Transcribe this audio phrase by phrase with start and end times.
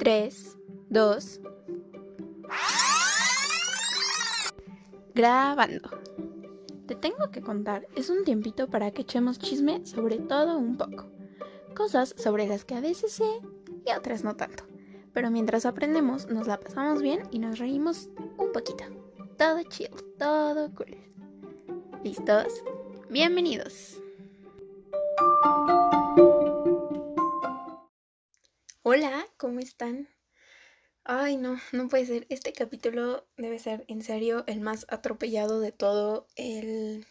[0.00, 0.56] 3,
[0.88, 1.40] 2.
[5.14, 5.90] Grabando.
[6.86, 11.04] Te tengo que contar, es un tiempito para que echemos chisme sobre todo un poco.
[11.76, 13.28] Cosas sobre las que a veces sé
[13.84, 14.64] y otras no tanto.
[15.12, 18.84] Pero mientras aprendemos, nos la pasamos bien y nos reímos un poquito.
[19.36, 20.96] Todo chill, todo cool.
[22.02, 22.64] ¿Listos?
[23.10, 24.00] Bienvenidos.
[28.92, 30.08] Hola, ¿cómo están?
[31.04, 32.26] Ay, no, no puede ser.
[32.28, 37.06] Este capítulo debe ser en serio el más atropellado de todo el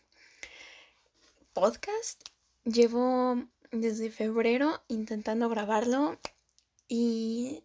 [1.53, 2.21] podcast.
[2.65, 6.19] Llevo desde febrero intentando grabarlo
[6.89, 7.63] y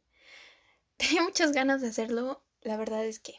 [0.96, 2.40] tenía muchas ganas de hacerlo.
[2.60, 3.34] La verdad es que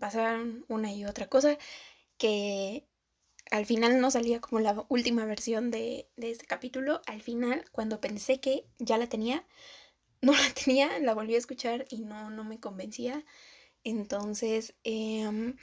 [0.00, 1.56] pasaron una y otra cosa
[2.18, 2.84] que
[3.52, 7.00] al final no salía como la última versión de, de este capítulo.
[7.06, 9.46] Al final, cuando pensé que ya la tenía,
[10.22, 13.24] no la tenía, la volví a escuchar y no, no me convencía.
[13.84, 15.56] Entonces, em,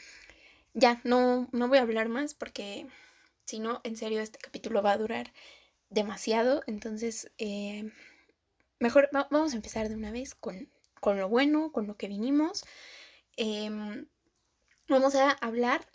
[0.74, 2.88] ya, no, no voy a hablar más porque
[3.46, 5.34] si no, en serio, este capítulo va a durar
[5.90, 6.64] demasiado.
[6.68, 7.92] Entonces, em,
[8.80, 10.70] mejor vamos a empezar de una vez con,
[11.02, 12.64] con, lo bueno, con lo que vinimos.
[13.38, 14.08] Em,
[14.88, 15.86] vamos a hablar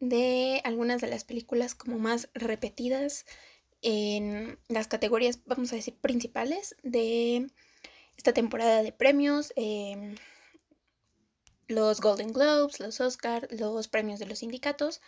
[0.00, 3.26] de algunas de las películas como más repetidas
[3.82, 7.50] en las categorías, vamos a decir, principales de
[8.18, 10.16] esta temporada de premios, em,
[11.68, 15.00] los Golden Globes, los Oscar, los premios de los sindicatos.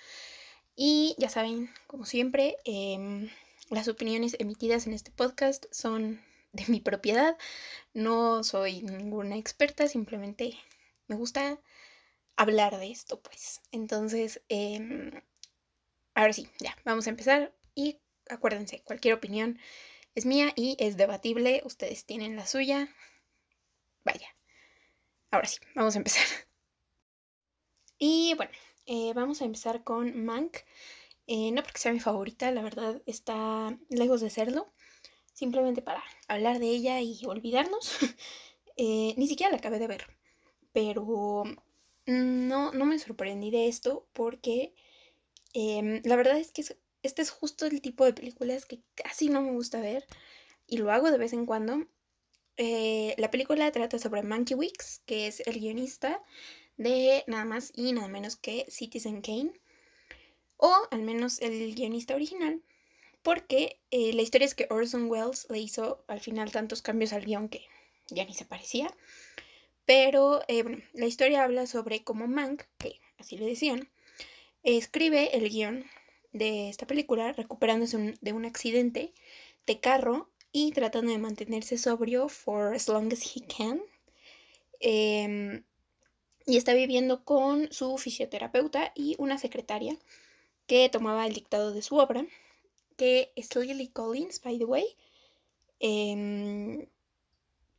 [0.77, 3.29] Y ya saben, como siempre, em,
[3.69, 7.37] las opiniones emitidas en este podcast son de mi propiedad.
[7.95, 10.57] No soy ninguna experta, simplemente
[11.09, 11.61] me gusta
[12.37, 13.61] hablar de esto, pues.
[13.73, 15.23] Entonces, eh,
[16.15, 17.53] ahora sí, ya, vamos a empezar.
[17.75, 19.59] Y acuérdense, cualquier opinión
[20.15, 21.63] es mía y es debatible.
[21.65, 22.89] Ustedes tienen la suya.
[24.05, 24.29] Vaya.
[25.31, 26.25] Ahora sí, vamos a empezar.
[28.03, 28.53] Y bueno,
[28.87, 30.57] eh, vamos a empezar con Mank.
[31.27, 34.73] Eh, no porque sea mi favorita, la verdad está lejos de serlo.
[35.35, 37.99] Simplemente para hablar de ella y olvidarnos.
[38.83, 40.07] Eh, ni siquiera la acabé de ver.
[40.73, 41.45] Pero
[42.07, 44.75] no, no me sorprendí de esto porque
[45.53, 46.65] em, la verdad es que
[47.03, 50.07] este es justo el tipo de películas que casi no me gusta ver
[50.67, 51.87] y lo hago de vez en cuando.
[52.57, 56.23] Eh, la película trata sobre Monkey Weeks, que es el guionista
[56.77, 59.53] de nada más y nada menos que Citizen Kane,
[60.57, 62.63] o al menos el guionista original,
[63.23, 67.25] porque eh, la historia es que Orson Welles le hizo al final tantos cambios al
[67.25, 67.67] guion que
[68.09, 68.95] ya ni se parecía.
[69.87, 73.91] Pero eh, bueno, la historia habla sobre cómo Mank, que así le decían,
[74.63, 75.85] escribe el guion
[76.33, 79.13] de esta película recuperándose de un accidente
[79.67, 83.83] de carro y tratando de mantenerse sobrio for as long as he can.
[84.81, 85.65] Em,
[86.47, 89.97] y está viviendo con su fisioterapeuta y una secretaria
[90.67, 92.27] que tomaba el dictado de su obra,
[92.97, 94.97] que es Lily Collins, by the way.
[95.81, 96.87] Em,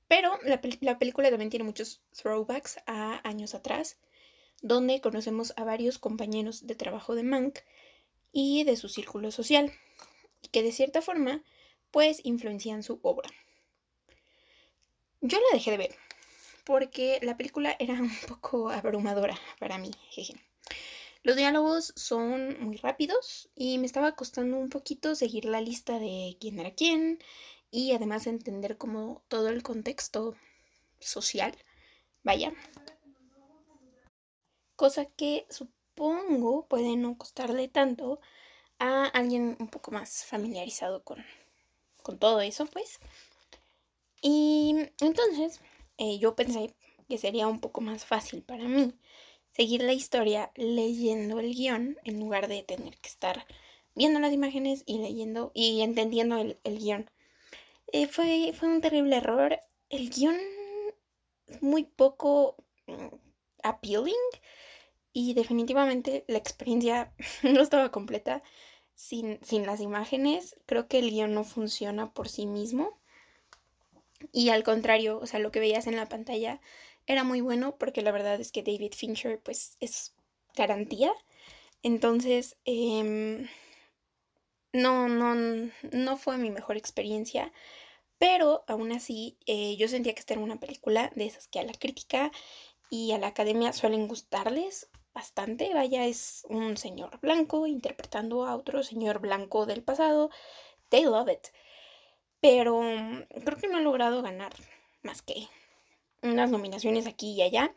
[0.08, 3.98] pero la, la, película también tiene muchos throwbacks a años atrás,
[4.62, 7.60] donde conocemos a varios compañeros de trabajo de Mank
[8.32, 9.72] y de su círculo social,
[10.42, 11.44] y que de cierta forma
[11.92, 13.30] pues influencian su obra.
[15.22, 15.96] Yo la dejé de ver
[16.64, 19.92] porque la película era un poco abrumadora para mí.
[21.24, 26.38] Los diálogos son muy rápidos y me estaba costando un poquito seguir la lista de
[26.40, 27.20] quién era quién
[27.70, 30.36] y además entender como todo el contexto
[31.00, 31.56] social.
[32.24, 32.54] Vaya.
[34.76, 35.46] Cosa que
[36.02, 38.20] supongo puede no costarle tanto
[38.80, 41.24] a alguien un poco más familiarizado con,
[42.02, 43.00] con todo eso, pues.
[44.24, 45.62] Y entonces
[46.00, 46.74] eh, yo pensé
[47.08, 48.96] que sería un poco más fácil para mí
[49.56, 53.46] seguir la historia leyendo el guion en lugar de tener que estar
[53.94, 57.12] viendo las imágenes y leyendo y entendiendo el, guion.
[57.94, 59.60] Eh, fue, fue un terrible error.
[59.90, 60.38] El guion
[61.62, 62.56] muy poco
[62.88, 63.08] mm,
[63.62, 64.16] appealing
[65.14, 67.14] y definitivamente la experiencia
[67.44, 68.44] no estaba completa
[68.96, 73.00] sin, las imágenes, creo que el guion no funciona por sí mismo.
[74.32, 76.62] Y al contrario, o sea, lo que veías en la pantalla
[77.08, 80.14] era muy bueno porque la verdad es que David Fincher pues es
[80.56, 81.12] garantía.
[81.82, 83.48] Entonces, em,
[84.74, 87.52] no, no, no fue mi mejor experiencia.
[88.20, 91.64] Pero aún así, eh, yo sentía que esta era una película de esas que a
[91.64, 92.32] la crítica
[92.92, 95.74] y a la academia suelen gustarles bastante.
[95.74, 100.30] Vaya, es un señor blanco interpretando a otro señor blanco del pasado.
[100.90, 101.48] They love it.
[102.40, 104.54] Pero mm, creo que no ha logrado ganar
[105.04, 105.48] más que
[106.22, 107.74] unas nominaciones aquí y allá.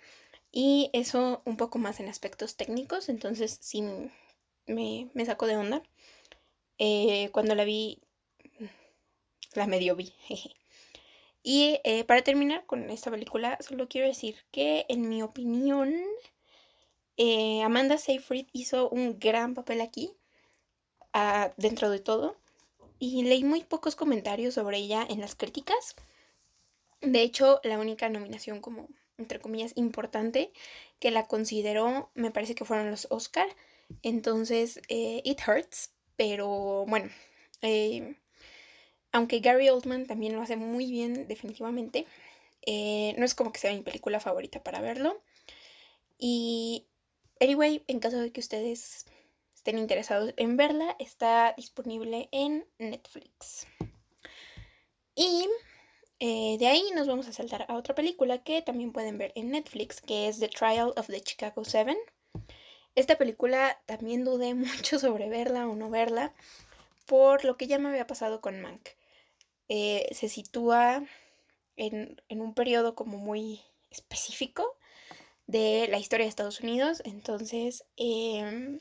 [0.53, 3.83] Y eso un poco más en aspectos técnicos, entonces sí
[4.67, 5.83] me, me sacó de onda.
[6.79, 8.01] Eh, cuando la vi,
[9.55, 10.13] la medio vi.
[11.47, 15.95] Y eh, para terminar con esta película, solo quiero decir que en mi opinión,
[17.17, 20.13] eh, Amanda Seyfried hizo un gran papel aquí,
[21.13, 22.37] ah, dentro de todo.
[22.99, 25.97] Y leí muy pocos comentarios sobre ella en las críticas.
[27.01, 28.89] De hecho, la única nominación como,
[29.19, 30.53] entre comillas, importante
[31.01, 33.49] que la consideró, me parece que fueron los Oscar.
[34.03, 37.11] Entonces, eh, it hurts, pero bueno,
[37.63, 38.17] eh,
[39.13, 42.07] aunque Gary Oldman también lo hace muy bien, definitivamente,
[42.67, 45.21] no es como que sea mi película favorita para verlo.
[46.19, 46.87] Y,
[47.45, 49.07] anyway, en caso de que ustedes
[49.55, 53.67] estén interesados en verla, está disponible en Netflix.
[55.15, 55.49] Y
[56.21, 59.51] eh, de ahí nos vamos a saltar a otra película que también pueden ver en
[59.51, 61.97] Netflix, que es The Trial of the Chicago Seven.
[62.95, 66.35] Esta película también dudé mucho sobre verla o no verla,
[67.07, 68.89] por lo que ya me había pasado con Mank.
[69.69, 71.05] Eh, se sitúa
[71.77, 74.77] en, un periodo como muy específico
[75.47, 78.81] de la historia de Estados Unidos, entonces em,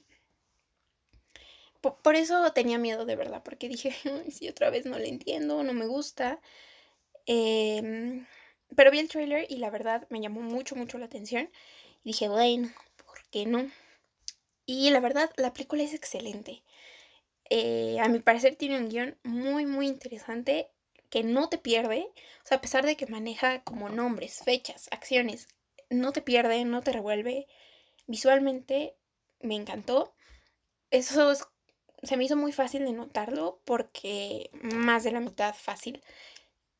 [1.82, 3.94] por, eso tenía miedo de verla, porque dije,
[4.32, 6.40] si otra vez no la entiendo, no me gusta.
[7.26, 8.26] Em,
[8.76, 11.50] pero vi el trailer y la verdad me llamó mucho, mucho la atención.
[12.04, 12.72] Y dije, bueno,
[13.06, 13.70] ¿por qué no?
[14.66, 16.64] Y la verdad, la película es excelente.
[17.50, 20.70] Eh, a mi parecer tiene un guion muy, muy interesante
[21.10, 22.08] que no te pierde.
[22.44, 25.48] O sea, a pesar de que maneja como nombres, fechas, acciones,
[25.94, 27.48] no te pierde, no te revuelve.
[28.08, 28.96] Visualmente
[29.42, 30.14] me encantó.
[30.92, 31.34] Eso
[32.04, 36.04] se me hizo muy fácil de notarlo porque más de la mitad fácil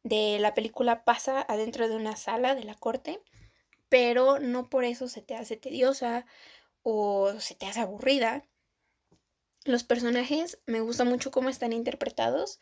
[0.04, 3.22] de la película pasa adentro de una sala de la corte,
[3.90, 6.26] pero no por eso se te hace tediosa
[6.84, 8.44] o se te hace aburrida.
[9.64, 12.60] Los personajes me gusta mucho cómo están interpretados.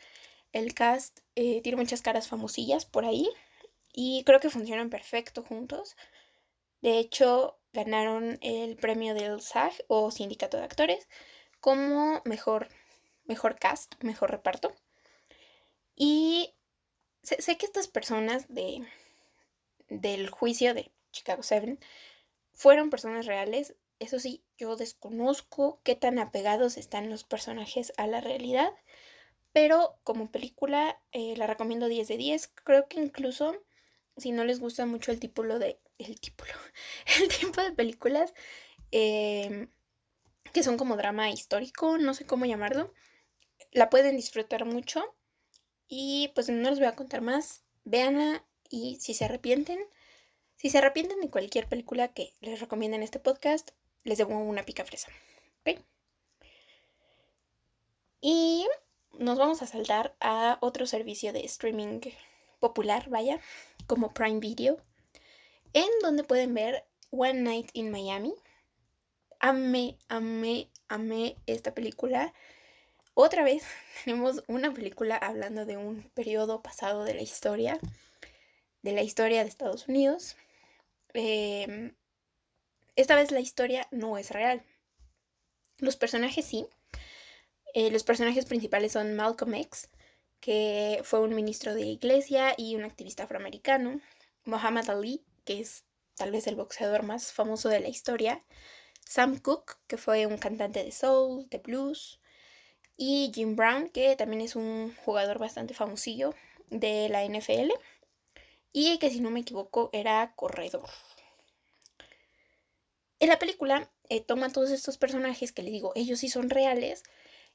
[0.53, 3.27] El cast eh, tiene muchas caras famosillas por ahí
[3.94, 5.95] y creo que funcionan perfecto juntos.
[6.81, 11.07] De hecho, ganaron el premio del SAG o Sindicato de Actores
[11.60, 12.68] como mejor,
[13.25, 14.72] mejor cast, mejor reparto.
[15.95, 16.56] Y
[17.22, 18.86] sé, que estas personas de,
[19.89, 21.78] del juicio de Chicago 7
[22.54, 23.75] fueron personas reales.
[24.00, 28.72] Eso sí, yo desconozco qué tan apegados están los personajes a la realidad.
[29.54, 32.48] Pero como película eh, la recomiendo 10 de 10.
[32.63, 33.56] Creo que incluso
[34.18, 35.80] si no les gusta mucho el tipo de.
[36.06, 36.44] El tipo,
[37.21, 38.33] el tipo de películas
[38.92, 39.69] em,
[40.53, 42.94] que son como drama histórico, no sé cómo llamarlo.
[43.71, 45.03] La pueden disfrutar mucho.
[45.88, 47.63] Y pues no les voy a contar más.
[47.83, 49.80] Véanla y si se arrepienten,
[50.56, 53.71] si se arrepienten de cualquier película que les recomiende en este podcast,
[54.03, 55.12] les debo una pica fresa.
[58.21, 58.68] Y
[59.18, 62.01] nos vamos a saltar a otro servicio de streaming
[62.59, 63.39] popular, vaya,
[63.88, 64.77] como Prime Video,
[65.73, 68.33] en donde pueden ver One Night in Miami.
[69.39, 72.33] Amé, amé, amé esta película.
[73.13, 73.63] Otra vez
[74.06, 77.79] tenemos una película hablando de un periodo pasado de la historia,
[78.81, 80.38] de la historia de Estados Unidos.
[81.13, 81.93] Em,
[82.96, 84.63] esta vez la historia no es real.
[85.77, 86.67] Los personajes sí.
[87.74, 89.89] Eh, los personajes principales son Malcolm X,
[90.39, 94.01] que fue un ministro de iglesia y un activista afroamericano.
[94.43, 95.84] Muhammad Ali, que es
[96.15, 98.43] tal vez el boxeador más famoso de la historia.
[99.05, 102.22] Sam Cooke, que fue un cantante de soul, de blues
[102.96, 106.34] y Jim Brown, que también es un jugador bastante famosillo
[106.70, 107.72] de la NFL
[108.72, 110.89] y que si no me equivoco era corredor.
[113.20, 117.03] En la película eh, toma todos estos personajes que le digo, ellos sí son reales,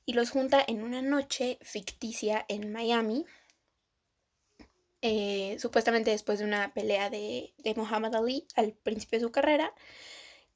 [0.04, 3.24] y los junta en una noche ficticia en Miami,
[5.08, 9.72] eh, supuestamente después de una pelea de, de Muhammad Ali al principio de su carrera,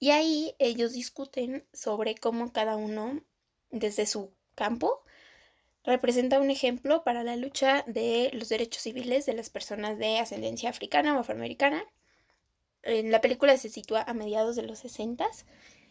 [0.00, 3.22] y ahí ellos discuten sobre cómo cada uno,
[3.70, 5.04] desde su campo
[5.84, 10.68] representa un ejemplo para la lucha de los derechos civiles de las personas de ascendencia
[10.68, 11.84] africana o afroamericana.
[12.82, 15.28] En la película se sitúa a mediados de los 60,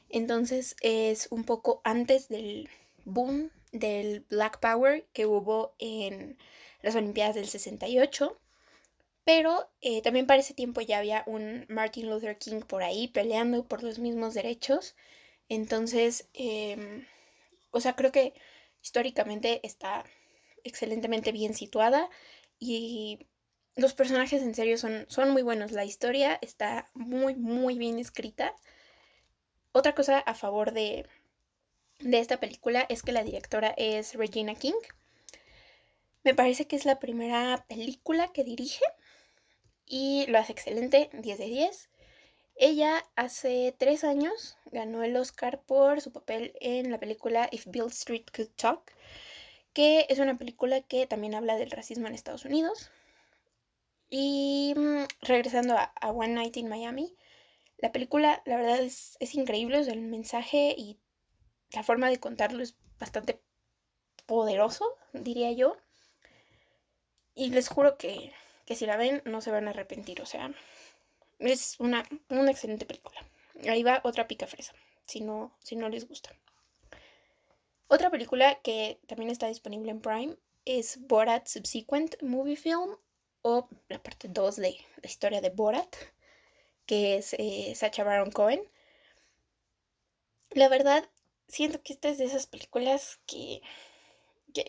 [0.10, 2.70] entonces es un poco antes del
[3.06, 6.38] boom del Black Power que hubo en
[6.82, 8.38] las Olimpiadas del 68.
[9.24, 13.66] Pero eh, también para ese tiempo ya había un Martin Luther King por ahí peleando
[13.68, 14.96] por los mismos derechos.
[15.50, 17.06] Entonces, em,
[17.72, 18.34] o sea, creo que
[18.82, 20.06] históricamente está
[20.64, 22.10] excelentemente bien situada
[22.60, 23.28] y
[23.76, 25.72] los personajes en serio son, son muy buenos.
[25.72, 28.54] La historia está muy, muy bien escrita.
[29.72, 31.08] Otra cosa a favor de,
[32.00, 34.74] de esta película es que la directora es Regina King.
[36.24, 38.84] Me parece que es la primera película que dirige
[39.90, 41.90] y lo hace excelente, 10 de 10.
[42.56, 47.88] Ella hace tres años ganó el Oscar por su papel en la película If Bill
[47.88, 48.94] Street Could Talk,
[49.74, 52.92] que es una película que también habla del racismo en Estados Unidos.
[54.10, 57.16] Y mm, regresando a, One Night in Miami,
[57.78, 61.00] la película la verdad es, increíble, el mensaje y
[61.72, 63.42] la forma de contarlo es bastante
[64.26, 65.78] poderoso, diría yo.
[67.34, 68.34] Y les juro que,
[68.70, 70.54] que si la ven no se van a arrepentir, o sea,
[71.40, 73.20] es una, una excelente película.
[73.68, 74.76] Ahí va otra pica fresa,
[75.08, 76.36] si no, si no les gusta.
[77.88, 82.96] Otra película que también está disponible en Prime es Borat Subsequent Movie Film
[83.42, 85.96] o la parte 2 de la historia de Borat,
[86.86, 88.62] que es eh, Sacha Baron Cohen.
[90.52, 91.10] La verdad,
[91.48, 93.64] siento que esta es de esas películas que,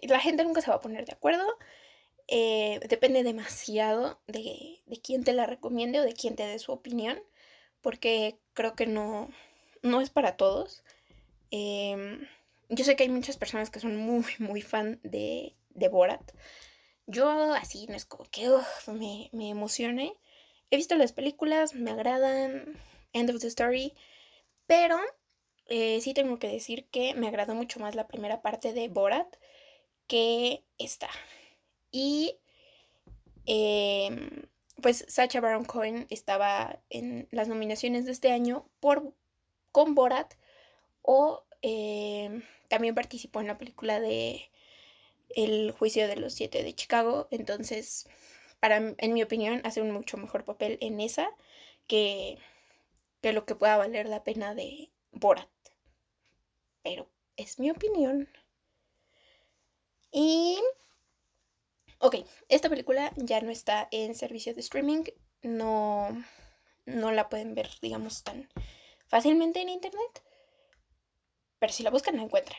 [0.05, 1.45] la gente nunca se va a poner de acuerdo.
[2.33, 6.71] Eh, depende demasiado de, de, quién te la recomiende o de quién te dé su
[6.71, 7.21] opinión,
[7.81, 9.31] porque creo que no,
[9.83, 10.85] no es para todos.
[11.51, 12.29] Em,
[12.69, 16.23] yo sé que hay muchas personas que son muy, muy fan de, de Borat.
[17.07, 18.49] Yo así no es como que
[18.87, 20.15] me, me emocione.
[20.71, 22.79] He visto las películas, me agradan,
[23.13, 23.95] End of the Story,
[24.69, 25.01] pero
[25.67, 29.37] eh, sí tengo que decir que me agradó mucho más la primera parte de Borat
[30.07, 31.11] que esta.
[31.91, 32.37] Y
[33.47, 34.47] em,
[34.83, 39.15] pues Sacha Baron Cohen estaba en las nominaciones de este año por
[39.73, 40.35] con Borat
[41.03, 44.51] o em, también participó en la película de
[45.31, 47.29] el juicio de los siete de Chicago.
[47.31, 48.09] Entonces,
[48.61, 51.31] para, en mi opinión, hace un mucho mejor papel en esa
[51.87, 52.39] que,
[53.23, 55.49] que lo que pueda valer la pena de Borat.
[56.83, 58.29] Pero es mi opinión.
[60.13, 60.59] Y...
[62.03, 62.17] Ok,
[62.49, 65.05] esta película ya no está en servicio de streaming.
[65.43, 66.09] No,
[66.87, 68.49] no la pueden ver, digamos, tan
[69.07, 70.23] fácilmente en internet.
[71.59, 72.59] Pero si la buscan, la encuentran.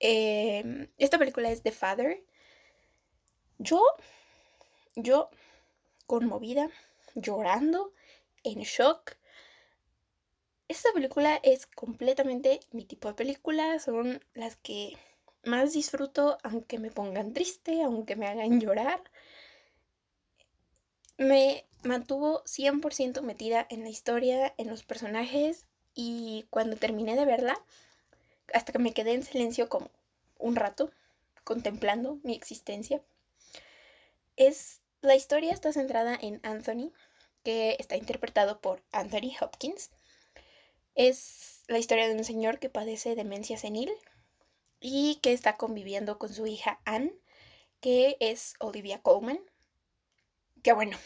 [0.00, 2.24] Em, esta película es The Father.
[3.58, 3.80] Yo,
[4.96, 5.30] yo,
[6.06, 6.68] conmovida,
[7.14, 7.94] llorando,
[8.42, 9.18] en shock.
[10.66, 13.78] Esta película es completamente mi tipo de película.
[13.78, 14.98] Son las que
[15.44, 19.02] más disfruto, aunque me pongan triste, aunque me hagan llorar.
[21.18, 27.60] Me mantuvo 100% metida en la historia, en los personajes y cuando terminé de verla,
[28.54, 29.90] hasta que me quedé en silencio como
[30.38, 30.90] un rato,
[31.44, 33.02] contemplando mi existencia.
[34.36, 36.92] Es, la historia está centrada en Anthony,
[37.42, 39.90] que está interpretado por Anthony Hopkins.
[40.94, 43.92] Es la historia de un señor que padece demencia senil
[44.82, 47.14] y que está conviviendo con su hija Anne,
[47.80, 49.40] que es Olivia Colman.
[50.62, 50.98] Que bueno,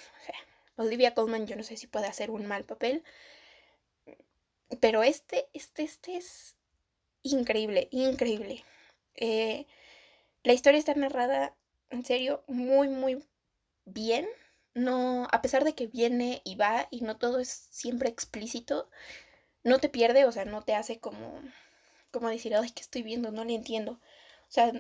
[0.76, 3.04] Olivia Colman yo no sé si puede hacer un mal papel,
[4.80, 6.56] pero este, este, este es
[7.23, 8.64] increíble, increíble.
[9.14, 9.66] Eh,
[10.42, 11.54] la historia está narrada,
[11.90, 13.23] en serio, muy, muy
[13.85, 14.26] bien.
[14.75, 18.90] No, a pesar de que viene y va y no todo es siempre explícito,
[19.64, 21.40] no te pierde, o sea, no te hace como,
[22.16, 23.30] como decir, ay, ¿qué estoy viendo?
[23.30, 23.92] No le entiendo.
[23.92, 24.73] O sea,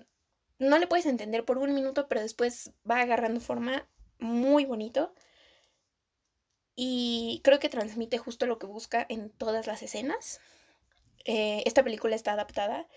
[0.58, 3.86] no le puedes entender por un minuto, pero después va agarrando forma
[4.18, 5.12] muy bonito.
[6.74, 10.40] Y creo que transmite justo lo que busca en todas las escenas.
[11.26, 12.88] Eh, esta película está adaptada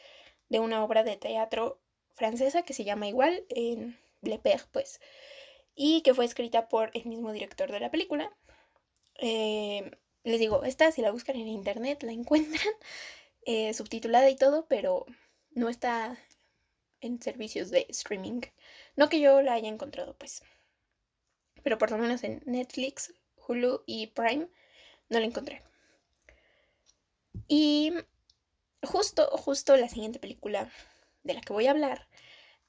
[0.48, 1.82] de una obra de teatro
[2.14, 5.02] francesa que se llama igual, en Le Père, pues,
[5.76, 8.32] y que fue escrita por el mismo director de la película.
[9.20, 9.92] Eh,
[10.24, 12.74] les digo, esta si la buscan en internet la encuentran
[13.52, 15.08] eh, subtitulada y todo, pero
[15.56, 16.16] no está
[17.02, 18.42] en servicios de streaming.
[18.96, 20.44] No que yo la haya encontrado, pues.
[21.64, 23.12] Pero por lo menos en Netflix,
[23.48, 24.50] Hulu y Prime
[25.10, 25.64] no la encontré.
[27.48, 27.92] Y
[28.84, 30.72] justo, justo la siguiente película
[31.24, 32.08] de la que voy a hablar,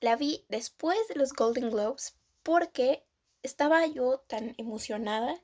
[0.00, 3.04] la vi después de los Golden Globes porque
[3.42, 5.38] estaba yo tan emocionada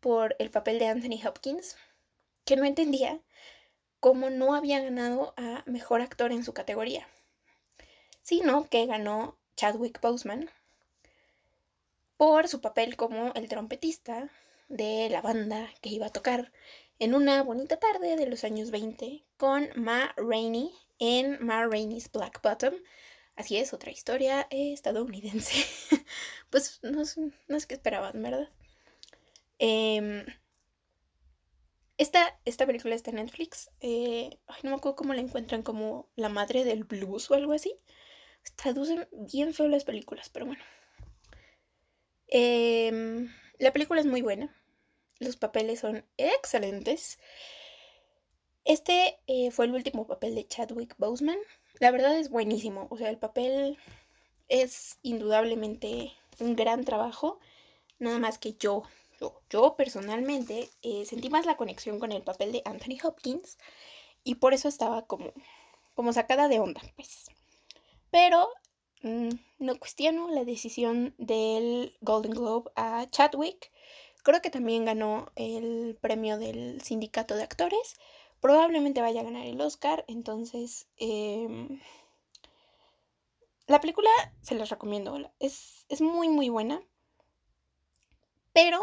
[0.00, 1.76] por el papel de Anthony Hopkins
[2.44, 3.20] que no entendía
[4.02, 7.06] cómo no había ganado a mejor actor en su categoría,
[8.20, 10.50] sino que ganó Chadwick Boseman
[12.16, 14.28] por su papel como el trompetista
[14.68, 16.50] de la banda que iba a tocar
[16.98, 22.42] en una bonita tarde de los años 20 con Ma Rainey en Ma Rainey's Black
[22.42, 22.74] Bottom.
[23.36, 25.64] Así es, otra historia estadounidense.
[26.50, 28.48] pues no, es que esperaban, ¿verdad?
[29.60, 30.26] Em,
[31.98, 33.70] esta, esta, película está en Netflix.
[33.80, 37.74] Eh, no me acuerdo cómo la encuentran, como la madre del blues o algo así.
[38.56, 40.62] Traducen bien feo las películas, pero bueno.
[42.28, 44.54] Em, la película es muy buena.
[45.18, 47.18] Los papeles son excelentes.
[48.64, 51.38] Este eh, fue el último papel de Chadwick Boseman.
[51.78, 52.88] La verdad es buenísimo.
[52.90, 53.78] O sea, el papel
[54.48, 57.38] es indudablemente un gran trabajo.
[57.98, 58.82] Nada más que yo,
[59.50, 63.58] yo, personalmente eh, sentí más la conexión con el papel de Anthony Hopkins.
[64.24, 65.32] Y por eso estaba como,
[65.94, 67.26] como sacada de onda, pues.
[68.10, 68.48] Pero
[69.02, 73.70] mm, no cuestiono la decisión del Golden Globe a Chadwick.
[74.22, 77.96] Creo que también ganó el premio del sindicato de actores
[78.42, 80.04] probablemente vaya a ganar el Oscar.
[80.08, 81.80] Entonces, em,
[83.66, 84.10] la película
[84.42, 85.32] se las recomiendo.
[85.38, 86.82] Es, es muy, muy buena.
[88.52, 88.82] Pero,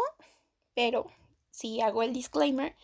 [0.74, 1.06] pero,
[1.50, 2.76] si hago el disclaimer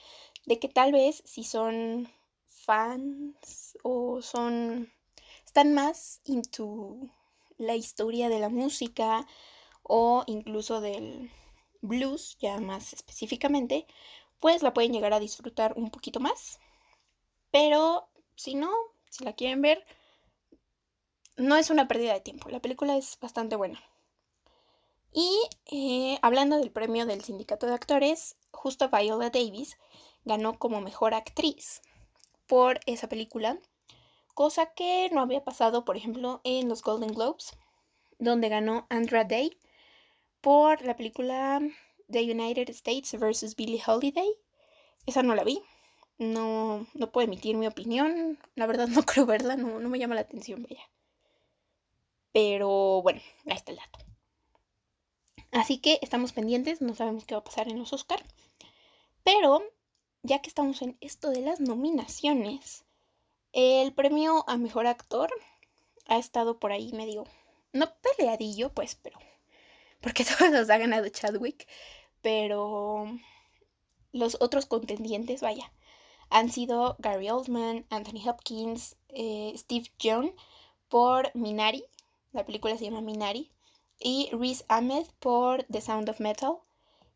[0.46, 2.08] de que tal vez si son
[2.48, 4.92] fans o son
[5.44, 6.98] están más into
[7.58, 9.26] la historia de la música
[9.82, 11.30] o incluso del
[11.80, 13.86] blues, ya más específicamente,
[14.40, 16.60] pues la pueden llegar a disfrutar un poquito más.
[17.50, 18.70] Pero si no,
[19.08, 19.84] si la quieren ver,
[21.36, 22.50] no es una pérdida de tiempo.
[22.50, 23.82] La película es bastante buena.
[25.12, 25.30] Y
[25.66, 29.78] eh, hablando del premio del sindicato de actores, justo Viola Davis
[30.24, 31.82] ganó como mejor actriz
[32.46, 33.58] por esa película,
[34.34, 37.56] cosa que no había pasado, por ejemplo, en los Golden Globes,
[38.18, 39.58] donde ganó Andra Day
[40.40, 41.60] por la película
[42.08, 43.56] The United States vs.
[43.56, 44.30] Billie Holiday.
[45.06, 45.62] Esa no la vi,
[46.18, 48.38] no, no puedo emitir mi opinión.
[48.54, 50.82] La verdad no creo verla, no, no me llama la atención, vaya.
[52.32, 53.98] Pero bueno, ahí está el dato.
[55.52, 58.22] Así que estamos pendientes, no sabemos qué va a pasar en los Oscar.
[59.22, 59.62] Pero,
[60.22, 62.84] ya que estamos en esto de las nominaciones,
[63.52, 65.30] el premio a mejor actor
[66.06, 67.24] ha estado por ahí medio,
[67.72, 69.18] no peleadillo, pues, pero,
[70.00, 71.66] porque todos los ha ganado Chadwick,
[72.22, 73.06] pero
[74.12, 75.72] los otros contendientes, vaya,
[76.28, 80.32] han sido Gary Oldman, Anthony Hopkins, eh, Steve Young
[80.88, 81.84] por Minari,
[82.32, 83.50] la película se llama Minari,
[83.98, 86.58] y Reese Ahmed por The Sound of Metal,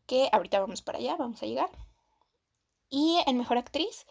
[0.07, 1.69] que ahorita vamos para allá, vamos a llegar.
[2.89, 4.05] Y en Mejor Actriz,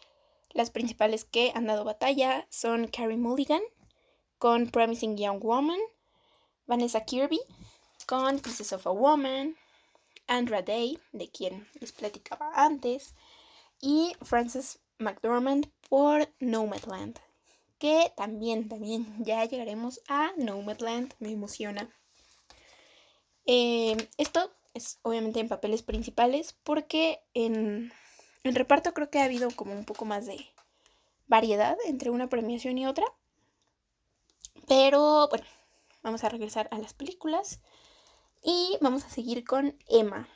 [0.52, 3.62] las principales que han dado batalla son Carrie Mulligan
[4.38, 5.78] con Promising Young Woman,
[6.66, 7.40] Vanessa Kirby
[8.06, 9.56] con Pieces of a Woman,
[10.26, 13.14] Andra Day, de quien les platicaba antes,
[13.80, 17.18] y Frances McDormand por Nomadland.
[17.78, 21.14] Que también, también ya llegaremos a Nomadland.
[21.18, 21.88] Me emociona.
[23.46, 27.92] Eh, esto es obviamente en papeles principales porque en,
[28.44, 30.46] en reparto creo que ha habido como un poco más de
[31.26, 33.06] variedad entre una premiación y otra.
[34.66, 35.44] Pero bueno,
[36.02, 37.60] vamos a regresar a las películas
[38.42, 40.28] y vamos a seguir con Emma,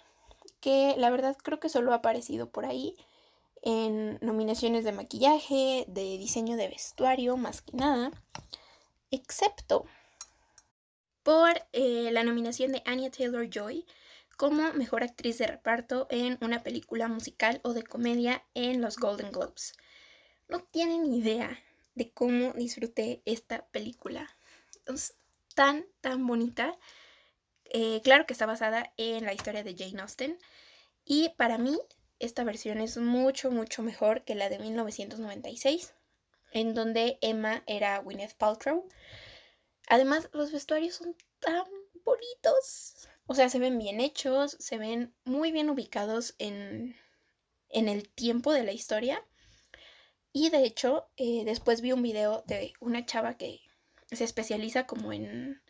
[0.61, 2.97] que la verdad creo que solo ha aparecido por ahí
[3.63, 8.11] en nominaciones de maquillaje, de diseño de vestuario, más que nada,
[9.11, 9.87] excepto
[11.25, 13.85] por eh, la nominación de Anya Taylor Joy
[14.37, 19.33] como mejor actriz de reparto en una película musical o de comedia en los Golden
[19.33, 19.75] Globes.
[20.49, 21.59] No tienen idea
[21.95, 24.29] de cómo disfruté esta película.
[24.87, 25.15] Es
[25.55, 26.77] tan, tan bonita.
[27.65, 30.39] Eh, claro que está basada en la historia de Jane Austen.
[31.05, 31.79] Y para mí
[32.19, 35.95] esta versión es mucho, mucho mejor que la de 1996,
[36.53, 38.87] en donde Emma era Gwyneth Paltrow.
[39.89, 41.65] Además, los vestuarios son tan
[42.05, 43.09] bonitos.
[43.27, 46.97] O sea, se ven bien hechos, se ven muy bien ubicados en,
[47.69, 49.25] en el tiempo de la historia.
[50.33, 53.61] Y de hecho, eh, después vi un video de una chava que
[54.11, 55.63] se especializa como en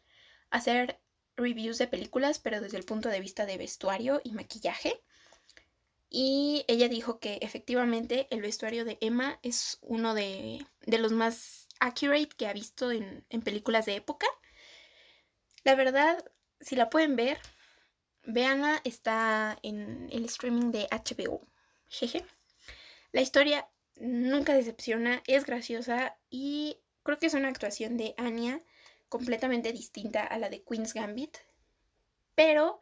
[0.50, 1.00] hacer
[1.36, 5.02] reviews de películas, pero desde el punto de vista de vestuario y maquillaje.
[6.08, 12.30] Y ella dijo que efectivamente el vestuario de Emma es uno de, los más accurate
[12.36, 14.26] que ha visto en, películas de época.
[15.64, 16.24] La verdad,
[16.60, 17.38] si la pueden ver,
[18.24, 21.40] véanla, está en el streaming de HBO.
[21.88, 22.24] Jeje.
[23.12, 28.60] La historia nunca decepciona, es graciosa y creo que es una actuación de Anya
[29.08, 31.36] completamente distinta a la de Queen's Gambit.
[32.34, 32.80] Pero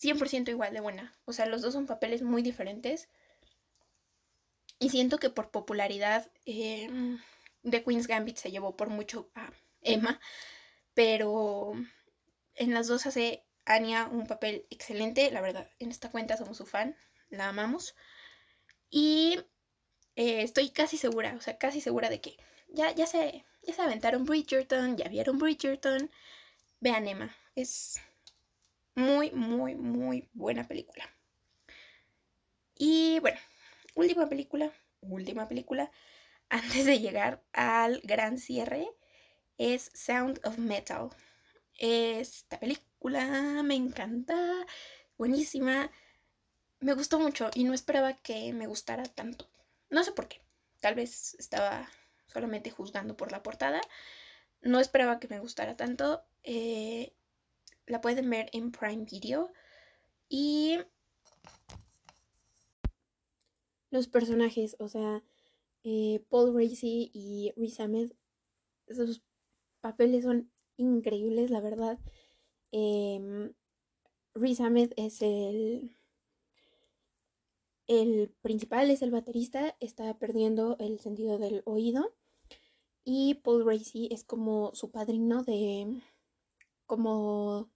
[0.00, 1.14] 100% igual de buena.
[1.24, 3.08] O sea, los dos son papeles muy diferentes.
[4.78, 6.90] Y siento que por popularidad eh,
[7.68, 10.20] The Queen's Gambit se llevó por mucho a Emma.
[10.94, 11.72] Pero
[12.54, 16.66] en las dos hace Anya un papel excelente, la verdad, en esta cuenta somos su
[16.66, 16.96] fan,
[17.30, 17.94] la amamos.
[18.90, 19.40] Y
[20.16, 22.36] eh, estoy casi segura, o sea, casi segura de que
[22.68, 26.10] ya, ya, se, ya se aventaron Bridgerton, ya vieron Bridgerton.
[26.80, 28.00] Vean Emma, es
[28.94, 31.08] muy, muy, muy buena película.
[32.76, 33.38] Y bueno,
[33.94, 35.92] última película, última película,
[36.52, 38.86] antes de llegar al gran cierre,
[39.56, 41.08] es Sound of Metal.
[41.78, 44.36] Esta película me encanta,
[45.16, 45.90] buenísima,
[46.80, 49.48] me gustó mucho y no esperaba que me gustara tanto.
[49.88, 50.42] No sé por qué,
[50.80, 51.88] tal vez estaba
[52.26, 53.80] solamente juzgando por la portada.
[54.60, 56.22] No esperaba que me gustara tanto.
[56.42, 57.14] Eh,
[57.86, 59.52] la pueden ver en Prime Video.
[60.28, 60.80] Y
[63.90, 65.22] los personajes, o sea,
[65.84, 68.12] eh, Paul Racy y Riz Ahmed,
[68.88, 69.22] sus
[69.80, 71.98] papeles son increíbles, la verdad.
[72.72, 73.52] Eh,
[74.34, 75.96] Riz Ahmed es el,
[77.86, 82.14] el principal, es el baterista, está perdiendo el sentido del oído.
[83.04, 86.00] Y Paul Racy es como su padrino de,
[86.86, 87.70] como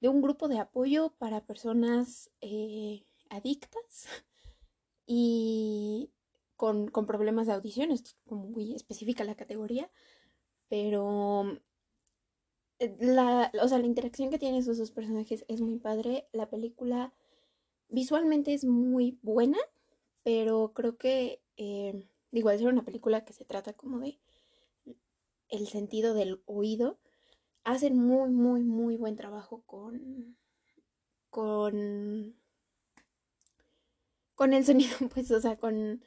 [0.00, 4.06] de un grupo de apoyo para personas eh, adictas
[5.06, 6.10] y
[6.58, 9.90] con, problemas de audición, es como muy específica la categoría,
[10.68, 11.58] pero
[12.80, 16.28] eh, la, o sea, la interacción que tienen esos personajes es muy padre.
[16.32, 17.14] La película
[17.88, 19.58] visualmente es muy buena,
[20.24, 24.18] pero creo que, eh, digo, ser una película que se trata como de
[25.48, 26.98] el sentido del oído,
[27.64, 30.36] hacen muy, muy, muy buen trabajo con,
[31.30, 32.34] con
[34.38, 36.00] con el sonido, pues, o sea, con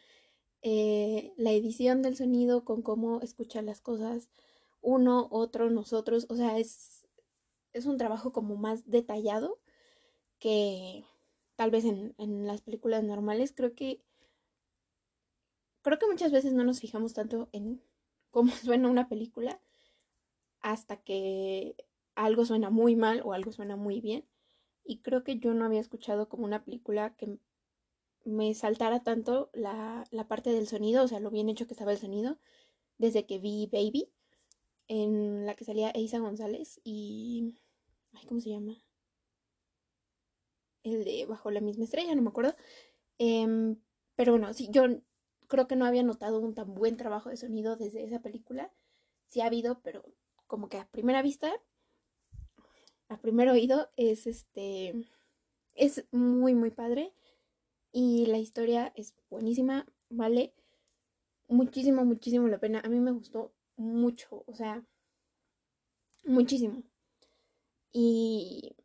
[0.61, 4.29] eh, la edición del sonido, con cómo escuchar las cosas
[4.81, 7.07] uno, otro, nosotros, o sea, es,
[7.73, 9.59] es un trabajo como más detallado
[10.39, 11.05] que
[11.55, 13.53] tal vez en, en las películas normales.
[13.55, 14.03] Creo que
[15.81, 17.81] creo que muchas veces no nos fijamos tanto en
[18.31, 19.61] cómo suena una película
[20.61, 21.75] hasta que
[22.15, 24.25] algo suena muy mal o algo suena muy bien.
[24.83, 27.37] Y creo que yo no había escuchado como una película que
[28.23, 31.97] me saltara tanto la, parte del sonido, o sea, lo bien hecho que estaba el
[31.97, 32.37] sonido,
[32.97, 34.09] desde que vi Baby,
[34.87, 37.55] en la que salía Eisa González y...
[38.13, 38.75] Ay, ¿cómo se llama?
[40.83, 42.55] El de Bajo la misma estrella, no me acuerdo.
[43.17, 43.77] Em,
[44.15, 44.83] pero bueno, sí, yo
[45.47, 48.71] creo que no había notado un tan buen trabajo de sonido desde esa película.
[49.27, 50.03] Sí ha habido, pero
[50.47, 51.53] como que a primera vista,
[53.07, 54.93] a primer oído, es este...
[55.73, 57.13] Es muy, muy padre.
[57.91, 60.53] Y la historia es buenísima, vale
[61.47, 62.81] muchísimo, muchísimo la pena.
[62.83, 64.83] A mí me gustó mucho, o sea,
[66.23, 66.83] muchísimo.
[67.91, 68.75] Y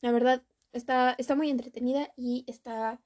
[0.00, 3.00] la verdad, está, está muy entretenida y está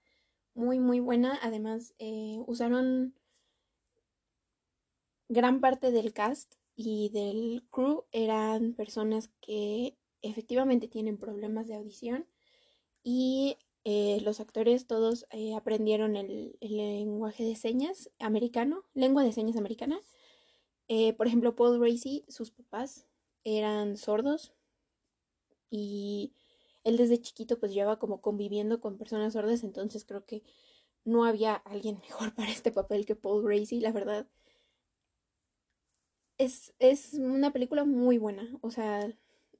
[0.54, 1.38] muy, muy buena.
[1.42, 3.14] Además, eh, usaron
[5.28, 12.26] gran parte del cast y del crew eran personas que efectivamente tienen problemas de audición
[13.04, 19.56] y eh, los actores todos eh, aprendieron el, lenguaje de señas americano, lengua de señas
[19.58, 20.00] americana.
[20.88, 23.06] Eh, por ejemplo, Paul Racy, sus papás
[23.44, 24.54] eran sordos
[25.70, 26.32] y
[26.84, 30.42] él desde chiquito pues lleva como conviviendo con personas sordas, entonces creo que
[31.04, 34.26] no había alguien mejor para este papel que Paul Racy, la verdad.
[36.38, 39.12] Es, es una película muy buena, o sea,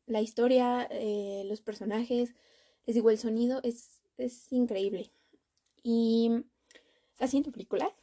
[0.06, 0.88] la historia,
[1.44, 2.34] los personajes,
[2.86, 5.10] les digo, el sonido es, es increíble.
[5.82, 6.30] Y
[7.18, 7.94] la siguiente película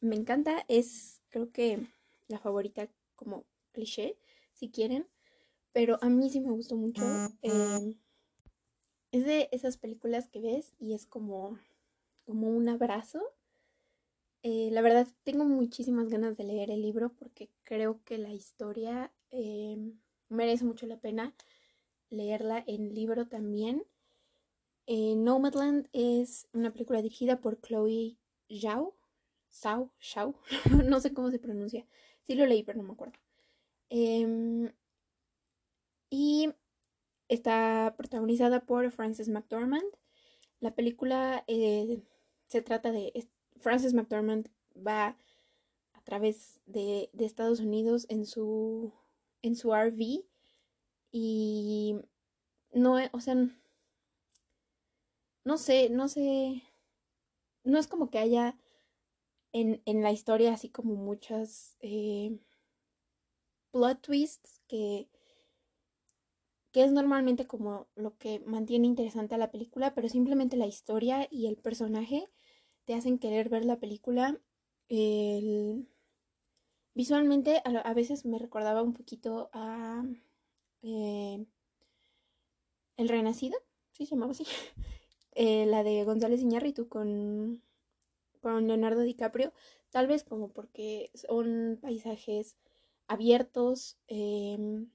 [0.00, 1.86] me encanta, es creo que
[2.28, 4.16] la favorita como cliché,
[4.52, 5.06] si quieren,
[5.72, 7.02] pero a mí sí me gustó mucho.
[7.42, 7.96] Em,
[9.12, 11.58] es de esas películas que ves y es como,
[12.24, 13.20] como un abrazo.
[14.42, 19.12] Eh, la verdad tengo muchísimas ganas de leer el libro porque creo que la historia
[19.30, 21.34] em, merece mucho la pena
[22.10, 23.84] leerla en libro también.
[24.86, 28.16] Eh, Nomadland es una película dirigida por Chloe
[28.50, 28.94] Zhao.
[29.52, 30.34] Zhao, Zhao,
[30.84, 31.86] no sé cómo se pronuncia.
[32.22, 33.18] Sí lo leí, pero no me acuerdo.
[33.88, 34.72] Em,
[36.10, 36.52] y
[37.28, 39.84] está protagonizada por Frances McDormand.
[40.60, 42.02] La película eh,
[42.46, 43.28] se trata de
[43.60, 45.16] Frances McDormand va
[45.92, 48.92] a través de, Estados Unidos en su
[49.42, 50.24] en su RV
[51.12, 51.96] y
[52.72, 53.36] no, o sea,
[55.44, 56.62] no sé, no sé,
[57.64, 58.56] no es como que haya
[59.52, 62.38] en, la historia así como muchas eh,
[63.70, 65.08] plot twists que,
[66.72, 71.28] que es normalmente como lo que mantiene interesante a la película, pero simplemente la historia
[71.30, 72.28] y el personaje
[72.84, 74.40] te hacen querer ver la película.
[76.94, 80.04] Visualmente a, veces me recordaba un poquito a
[80.82, 81.44] eh,
[82.96, 83.58] El Renacido,
[83.90, 84.44] sí se llamaba así,
[85.34, 87.62] eh, la de González Iñárritu con,
[88.40, 89.52] con Leonardo DiCaprio,
[89.90, 92.56] tal vez como porque son paisajes
[93.08, 94.90] abiertos, em,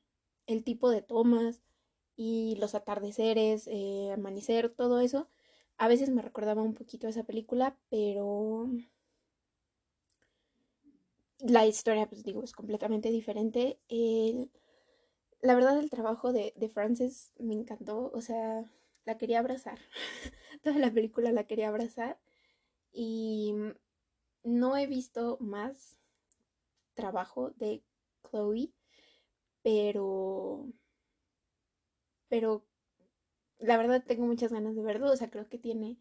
[0.48, 1.62] el tipo de tomas
[2.16, 5.28] y los atardeceres, eh, amanecer, todo eso,
[5.78, 8.70] a veces me recordaba un poquito esa película, pero
[11.40, 13.80] la historia, pues digo, es completamente diferente.
[15.42, 18.66] la verdad, el trabajo de, de Frances me encantó, o sea,
[19.06, 19.80] la quería abrazar.
[20.64, 22.20] Toda la película la quería abrazar.
[22.92, 23.54] Y
[24.44, 25.98] no he visto más
[26.94, 27.84] trabajo de
[28.24, 28.74] Chloe,
[29.62, 30.68] pero
[32.30, 32.64] pero
[33.58, 35.98] la verdad tengo muchas ganas de verlo, o sea, creo que tiene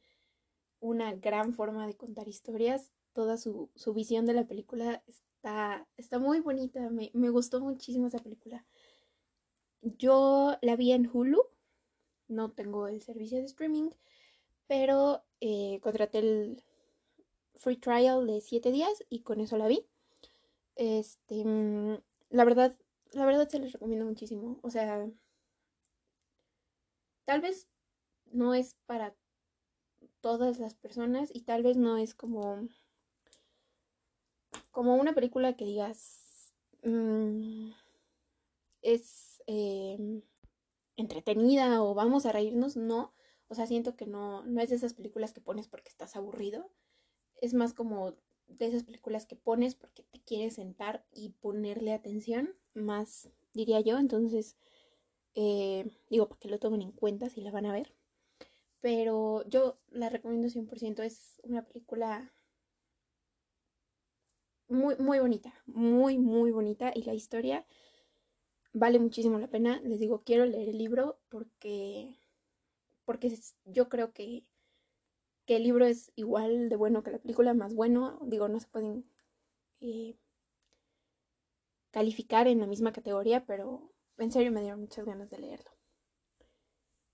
[0.81, 6.39] una gran forma de contar historias, toda su, visión de la película está, está muy
[6.41, 8.65] bonita, me, gustó muchísimo esa película.
[9.81, 11.43] Yo la vi en Hulu,
[12.29, 13.91] no tengo el servicio de streaming,
[14.67, 16.63] pero eh, contraté el
[17.57, 19.87] free trial de 7 días y con eso la vi.
[20.77, 21.99] Este, mm,
[22.31, 22.77] la verdad,
[23.13, 24.59] la verdad se les recomiendo muchísimo.
[24.63, 25.09] O sea,
[27.25, 27.69] tal vez
[28.31, 29.15] no es para
[30.21, 32.69] todas las personas y tal vez no es como
[34.71, 36.53] como una película que digas
[36.85, 37.71] mm,
[38.83, 40.23] es em,
[40.99, 43.15] entretenida o vamos a reírnos, no.
[43.49, 46.71] O sea, siento que no, no es de esas películas que pones porque estás aburrido.
[47.41, 48.15] Es más como
[48.49, 53.99] de esas películas que pones porque te quieres sentar y ponerle atención, más diría yo.
[53.99, 54.57] Entonces,
[55.35, 57.95] eh, digo, para que lo tomen en cuenta si la van a ver.
[58.81, 61.03] Pero yo la recomiendo 100%.
[61.03, 62.33] Es una película
[64.69, 65.55] muy, muy bonita.
[65.67, 66.91] Muy, muy bonita.
[66.95, 67.65] Y la historia
[68.73, 69.81] vale muchísimo la pena.
[69.83, 72.19] Les digo, quiero leer el libro porque,
[73.05, 73.33] porque
[73.65, 74.45] yo creo que,
[75.47, 78.19] que el libro es igual de bueno que la película, más bueno.
[78.23, 79.11] Digo, no se pueden
[79.81, 80.17] eh,
[81.91, 85.71] calificar en la misma categoría, pero en serio me dieron muchas ganas de leerlo.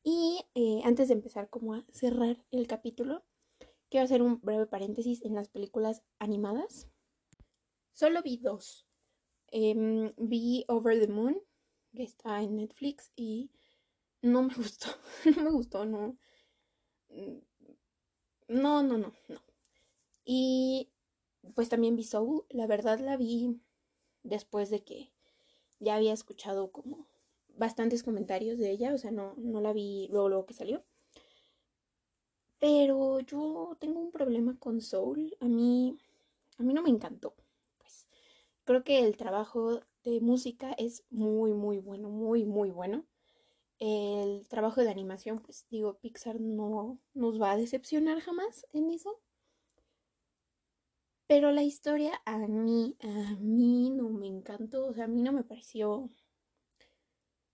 [0.02, 3.24] Y eh, antes de empezar como a cerrar el capítulo,
[3.88, 6.88] quiero hacer un breve paréntesis en las películas animadas.
[7.94, 8.86] Solo vi dos.
[9.56, 11.40] Em, vi Over the Moon,
[11.94, 13.52] que está en Netflix, y
[14.20, 14.88] no me gustó.
[15.36, 16.16] no me gustó, no.
[18.48, 19.40] No, no, no, no.
[20.24, 20.90] Y
[21.54, 22.44] pues también vi Soul.
[22.50, 23.60] La verdad la vi
[24.24, 25.12] después de que
[25.78, 27.06] ya había escuchado como
[27.56, 30.84] bastantes comentarios de ella, o sea, no, no la vi luego, luego que salió.
[32.58, 35.36] Pero yo tengo un problema con Soul.
[35.38, 35.96] A mí,
[36.58, 37.36] a mí no me encantó.
[38.64, 43.04] Creo que el trabajo de música es muy, muy bueno, muy, muy bueno.
[43.78, 49.20] El trabajo de animación, pues digo, Pixar no nos va a decepcionar jamás en eso.
[51.26, 55.32] Pero la historia a mí, a mí no me encantó, o sea, a mí no
[55.32, 56.10] me pareció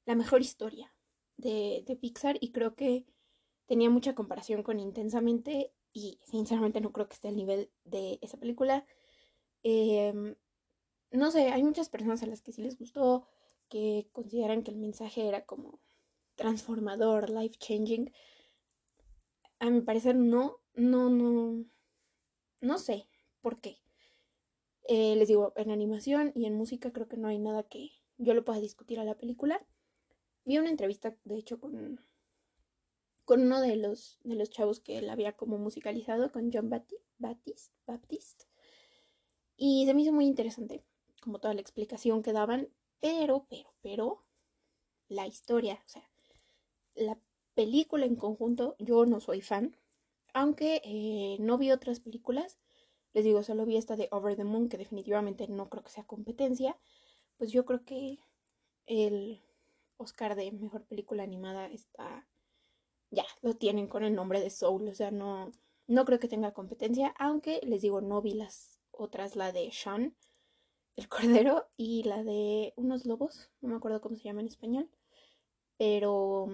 [0.07, 0.93] la mejor historia
[1.37, 3.07] de, Pixar y creo que
[3.67, 8.39] tenía mucha comparación con Intensamente y sinceramente no creo que esté al nivel de esa
[8.39, 8.87] película.
[9.63, 10.35] Em,
[11.11, 13.27] no sé, hay muchas personas a las que sí les gustó,
[13.69, 15.81] que consideran que el mensaje era como
[16.37, 18.13] transformador, life changing.
[19.59, 21.65] A mi parecer no, no, no,
[22.61, 23.09] no sé,
[23.41, 23.79] ¿Por qué?
[24.89, 28.35] Eh, les digo, en animación y en música creo que no hay nada que yo
[28.35, 29.65] lo pueda discutir a la película.
[30.45, 32.01] Vi una entrevista, de hecho, con,
[33.25, 37.73] con uno de los, de los chavos que él había como musicalizado, con John Baptiste,
[37.87, 38.45] Baptiste.
[39.57, 40.85] Y se me hizo muy interesante,
[41.21, 42.69] como toda la explicación que daban,
[43.01, 44.25] pero, pero, pero,
[45.09, 46.09] la historia, o sea,
[46.95, 47.19] la
[47.55, 49.77] película en conjunto, yo no soy fan,
[50.35, 52.59] aunque eh, no vi otras películas
[53.13, 56.05] les digo, solo vi esta de Over the Moon, que definitivamente no creo que sea
[56.05, 56.79] competencia,
[57.37, 58.19] pues yo creo que
[58.87, 59.43] el
[59.97, 62.29] Oscar de Mejor Película Animada está,
[63.11, 65.51] ya, lo tienen con el nombre de Soul, o sea, no,
[65.89, 70.15] no creo que tenga competencia, aunque les digo, no vi las otras, la de Sean,
[71.01, 74.89] el Cordero, y la de unos lobos, no me acuerdo cómo se llama en español,
[75.79, 76.49] pero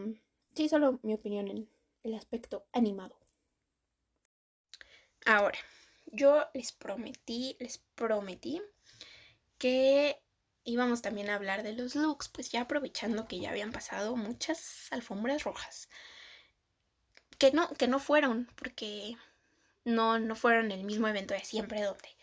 [0.55, 1.69] sí, solo mi opinión en
[2.05, 3.19] el aspecto animado.
[5.25, 5.59] Ahora,
[6.07, 8.63] yo les prometí, les prometí
[9.59, 10.23] que
[10.63, 14.89] íbamos también a hablar de los looks, pues ya aprovechando que ya habían pasado muchas
[14.93, 15.89] alfombras rojas.
[17.39, 19.17] Que no, que no fueron, porque
[19.85, 22.16] no, no fueron el mismo evento de siempre donde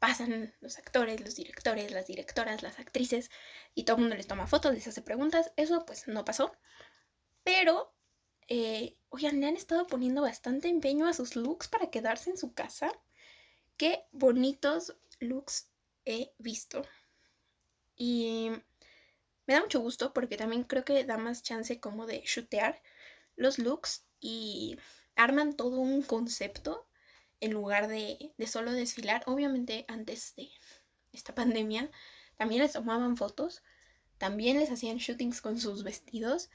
[0.00, 3.30] pasan los actores, los directores, las directoras, las actrices
[3.74, 5.52] y todo el mundo les toma fotos, les hace preguntas.
[5.56, 6.52] Eso pues no pasó.
[7.44, 7.94] Pero,
[8.48, 12.54] eh, oigan, le han estado poniendo bastante empeño a sus looks para quedarse en su
[12.54, 12.90] casa.
[13.76, 15.70] Qué bonitos looks
[16.06, 16.82] he visto.
[17.94, 18.50] Y
[19.46, 22.82] me da mucho gusto porque también creo que da más chance como de shootear
[23.36, 24.78] los looks y
[25.14, 26.89] arman todo un concepto
[27.40, 29.22] en lugar de, solo desfilar.
[29.26, 30.50] Obviamente antes de
[31.12, 31.90] esta pandemia
[32.36, 33.62] también les tomaban fotos,
[34.18, 36.50] también les hacían shootings con sus vestidos,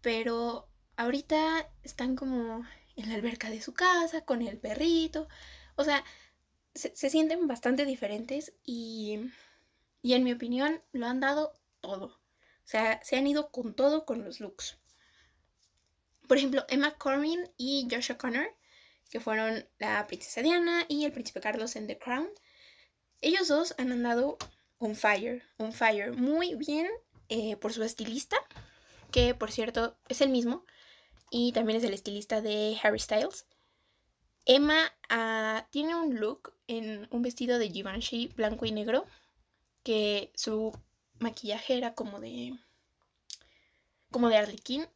[0.00, 2.64] pero ahorita están como
[2.96, 5.28] en la alberca de su casa, con el perrito,
[5.76, 6.04] o sea,
[6.74, 9.30] se, sienten bastante diferentes y,
[10.02, 12.06] y en mi opinión lo han dado todo.
[12.06, 14.76] O sea, se han ido con todo con los looks.
[16.26, 18.54] Por ejemplo, Emma Corrin y Joshua Connor
[19.10, 22.28] que fueron la princesa Diana y el príncipe Carlos en The Crown.
[23.20, 24.38] Ellos dos han andado
[24.78, 26.86] on fire, on fire, muy bien
[27.28, 28.36] eh, por su estilista,
[29.10, 30.64] que por cierto es el mismo,
[31.30, 33.46] y también es el estilista de Harry Styles.
[34.44, 39.06] Emma ah, tiene un look en un vestido de Givenchy blanco y negro,
[39.82, 40.72] que su
[41.18, 42.54] maquillaje era como de
[44.10, 44.86] como de arlequín,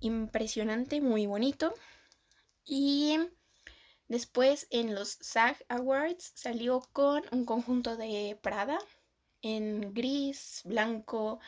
[0.00, 1.72] impresionante, muy bonito.
[2.64, 3.18] Y
[4.08, 8.78] después en los SAG Awards salió con un conjunto de Prada
[9.42, 11.40] en gris, blanco,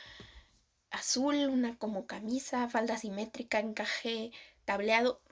[0.90, 4.32] azul, una como camisa, falda simétrica, encaje
[4.64, 5.22] tableado,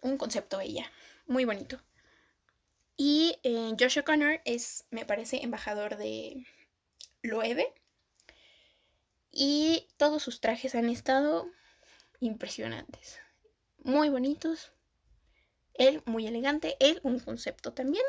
[0.00, 0.90] un concepto ella,
[1.26, 1.80] muy bonito.
[2.96, 6.46] Y eh, Josh O'Connor es, me parece, embajador de
[7.22, 7.74] Loewe.
[9.30, 11.50] Y todos sus trajes han estado
[12.20, 13.18] impresionantes,
[13.84, 14.72] muy bonitos,
[15.78, 18.04] él muy elegante, él un concepto también.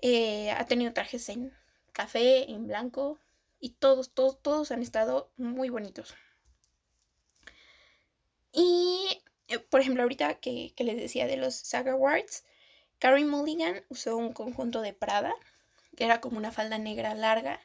[0.00, 1.52] Eh, ha tenido trajes en
[1.92, 3.18] café, en blanco
[3.60, 6.14] y todos, todos, todos han estado muy bonitos.
[8.52, 12.44] Y, eh, por ejemplo, ahorita que, les decía de los Saga Awards,
[12.98, 15.32] Carrie Mulligan usó un conjunto de Prada,
[15.96, 17.60] que era como una falda negra larga,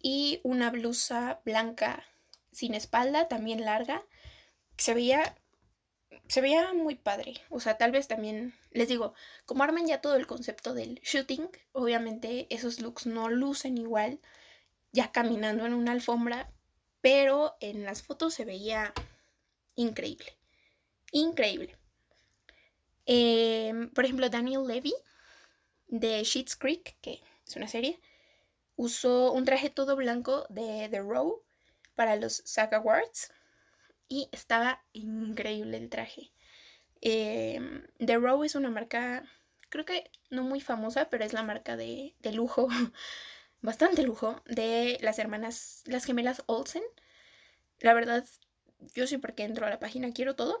[0.00, 2.04] y una blusa blanca
[2.50, 4.04] sin espalda, también larga,
[4.76, 5.36] que se veía
[6.32, 7.34] se veía muy padre.
[7.50, 9.12] O sea, tal vez también, les digo,
[9.44, 14.18] como arman ya todo el concepto del shooting, obviamente esos looks no lucen igual
[14.92, 16.50] ya caminando en una alfombra,
[17.02, 18.94] pero en las fotos se veía
[19.74, 20.34] increíble.
[21.10, 21.76] Increíble.
[23.04, 24.94] Em, por ejemplo, Daniel Levy
[25.88, 28.00] de Sheets Creek, que es una serie,
[28.76, 31.42] usó un traje todo blanco de The Row
[31.94, 33.30] para los SAG Awards
[34.12, 36.32] y estaba increíble el traje.
[37.00, 39.24] Em, The Row es una marca,
[39.70, 42.68] creo que no muy famosa, pero es la marca de, lujo,
[43.62, 46.82] bastante lujo, de las hermanas, las gemelas Olsen.
[47.80, 48.26] La verdad,
[48.94, 50.60] yo sé por qué entro a la página, quiero todo,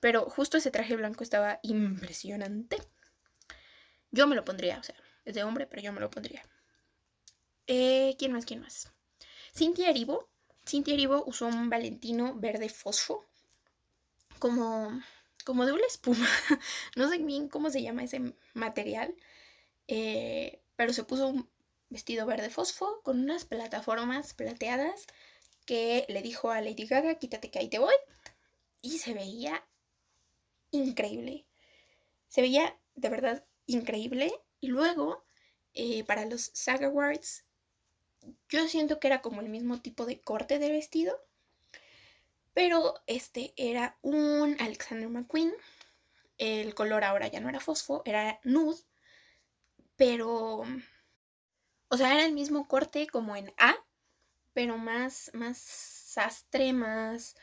[0.00, 2.78] pero justo ese traje blanco estaba impresionante.
[4.10, 6.42] Yo me lo pondría, o sea, es de hombre, pero yo me lo pondría.
[7.68, 8.44] Eh, ¿Quién más?
[8.44, 8.90] ¿Quién más?
[9.54, 10.31] Cynthia Erivo
[10.66, 13.26] Cintia Erivo usó un Valentino verde fosfo,
[14.38, 15.00] como,
[15.44, 16.26] como de una espuma.
[16.96, 19.14] no sé bien cómo se llama ese material,
[19.88, 21.48] eh, pero se puso un
[21.90, 25.06] vestido verde fosfo con unas plataformas plateadas
[25.64, 27.94] que le dijo a Lady Gaga, quítate que ahí te voy.
[28.80, 29.64] Y se veía
[30.70, 31.46] increíble.
[32.28, 34.32] Se veía de verdad increíble.
[34.60, 35.24] Y luego,
[35.74, 37.44] eh, para los SAG Awards,
[38.48, 41.18] yo siento que era como el mismo tipo de corte de vestido,
[42.54, 45.52] pero este era un Alexander McQueen.
[46.38, 48.82] El color ahora ya no era fosfo, era nude,
[49.96, 50.64] pero,
[51.88, 53.76] o sea, era el mismo corte como en A,
[54.52, 57.36] pero más, más sastre, más,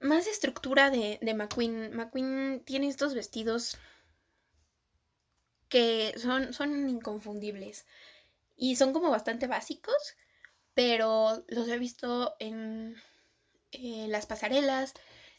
[0.00, 1.94] más estructura de, de McQueen.
[1.94, 3.78] McQueen tiene estos vestidos
[5.68, 7.86] que son, son inconfundibles.
[8.56, 10.16] Y son como bastante básicos,
[10.74, 12.96] pero los he visto en
[13.72, 14.94] eh, las pasarelas,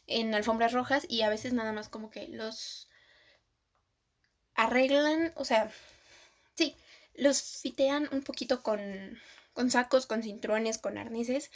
[0.08, 2.90] en alfombras rojas y a veces nada más como que los
[4.56, 5.72] arreglan, o sea,
[6.56, 6.76] sí,
[7.14, 9.20] los fitean un poquito con,
[9.54, 11.52] con sacos, con cinturones, con arneses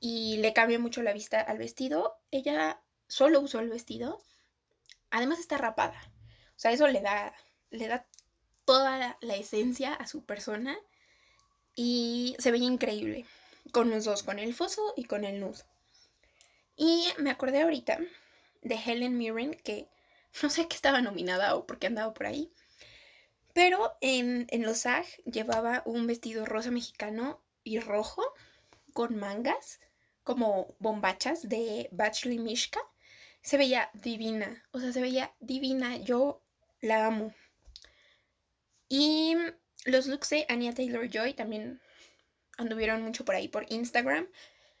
[0.00, 2.18] y le cambia mucho la vista al vestido.
[2.30, 4.22] Ella solo usó el vestido,
[5.10, 6.00] además está rapada,
[6.56, 7.34] o sea, eso le da,
[7.70, 8.06] le da
[8.64, 10.78] toda la esencia a su persona
[11.74, 13.26] y se veía increíble
[13.72, 15.62] con los dos, con el foso y con el nude.
[16.76, 18.00] Y me acordé ahorita
[18.62, 19.88] de Helen Mirren, que
[20.42, 22.52] no sé qué estaba nominada o por qué andaba por ahí,
[23.52, 28.22] pero en, en los SAG llevaba un vestido rosa mexicano y rojo
[28.92, 29.80] con mangas,
[30.24, 32.80] como bombachas de Bachelor Mishka.
[33.42, 35.98] Se veía divina, o sea, se veía divina.
[35.98, 36.42] Yo
[36.80, 37.34] la amo.
[38.88, 39.36] Y
[39.84, 41.80] los looks de Anya Taylor Joy también
[42.56, 44.28] anduvieron mucho por ahí por Instagram.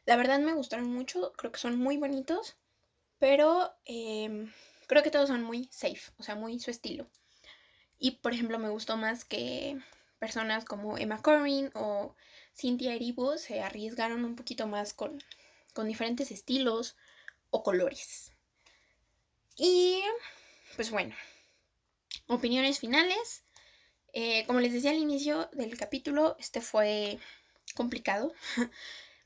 [0.06, 2.56] La verdad me gustaron mucho, creo que son muy bonitos,
[3.18, 4.52] pero em,
[4.86, 7.08] creo que todos son muy safe, o sea, muy su estilo.
[7.98, 9.78] Y por ejemplo me gustó más que
[10.18, 12.14] personas como Emma Corrin o
[12.54, 15.22] Cynthia Erivo se arriesgaron un poquito más con,
[15.72, 16.96] con diferentes estilos
[17.50, 18.32] o colores.
[19.56, 20.02] Y
[20.76, 21.14] pues bueno,
[22.26, 23.43] opiniones finales.
[24.16, 27.18] Eh, como les decía al inicio del capítulo, este fue
[27.74, 28.32] complicado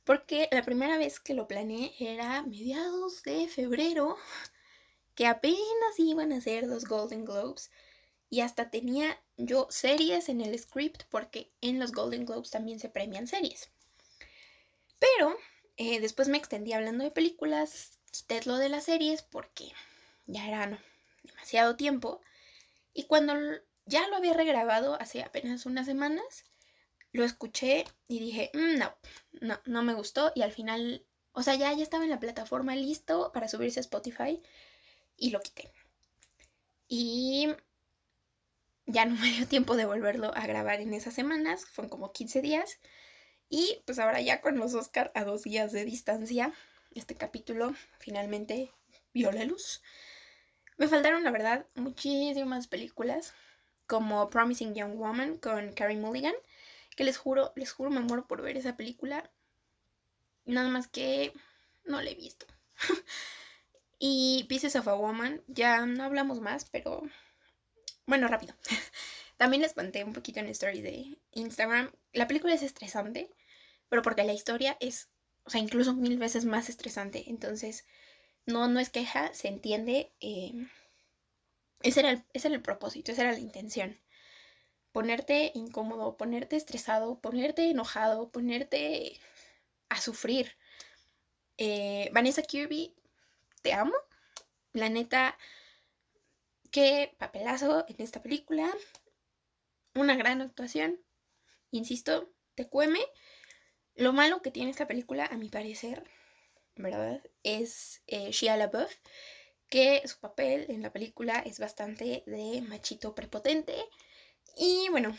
[0.04, 4.16] porque la primera vez que lo planeé era mediados de febrero,
[5.14, 5.58] que apenas
[5.98, 7.70] iban a ser los Golden Globes
[8.30, 12.88] y hasta tenía yo series en el script porque en los Golden Globes también se
[12.88, 13.68] premian series.
[14.98, 15.36] Pero
[15.76, 19.70] eh, después me extendí hablando de películas, quité lo de las series porque
[20.24, 20.82] ya era
[21.24, 22.22] demasiado tiempo
[22.94, 23.34] y cuando
[23.88, 26.44] ya lo había regrabado hace apenas unas semanas,
[27.12, 28.94] lo escuché y dije, mm, no,
[29.40, 30.30] no, no me gustó.
[30.34, 33.82] Y al final, o sea, ya, ya estaba en la plataforma listo para subirse a
[33.82, 34.40] Spotify
[35.16, 35.72] y lo quité.
[36.86, 37.48] Y
[38.86, 42.42] ya no me dio tiempo de volverlo a grabar en esas semanas, fueron como 15
[42.42, 42.78] días.
[43.48, 46.52] Y pues ahora ya con los Oscar a dos días de distancia,
[46.94, 48.70] este capítulo finalmente
[49.14, 49.82] vio la luz.
[50.76, 53.32] Me faltaron, la verdad, muchísimas películas,
[53.88, 56.34] como Promising Young Woman con Carrie Mulligan,
[56.94, 59.28] que les juro, les juro, me muero por ver esa película.
[60.44, 61.32] Nada más que
[61.84, 62.46] no la he visto.
[63.98, 67.02] y Pieces of a Woman, ya no hablamos más, pero
[68.06, 68.54] bueno, rápido.
[69.38, 71.90] También les conté un poquito en story de Instagram.
[72.12, 73.30] La película es estresante,
[73.88, 75.08] pero porque la historia es,
[75.44, 77.24] o sea, incluso mil veces más estresante.
[77.28, 77.86] Entonces,
[78.44, 80.12] no, no es queja, se entiende.
[80.20, 80.52] Eh,
[81.82, 84.00] ese, era el, ese era el propósito, esa era la intención.
[84.92, 89.20] Ponerte incómodo, ponerte estresado, ponerte enojado, ponerte
[89.88, 90.56] a sufrir.
[91.56, 92.94] Eh, Vanessa Kirby,
[93.62, 93.94] te amo.
[94.72, 95.36] La neta,
[96.70, 98.72] qué papelazo en esta película.
[99.94, 101.00] Una gran actuación.
[101.70, 103.00] Insisto, te cueme.
[103.94, 106.04] Lo malo que tiene esta película, a mi parecer,
[106.76, 107.22] ¿verdad?
[107.42, 108.94] Es eh, Shia LaBeouf,
[109.68, 113.74] que su papel en la película es bastante de machito prepotente.
[114.56, 115.16] Y bueno,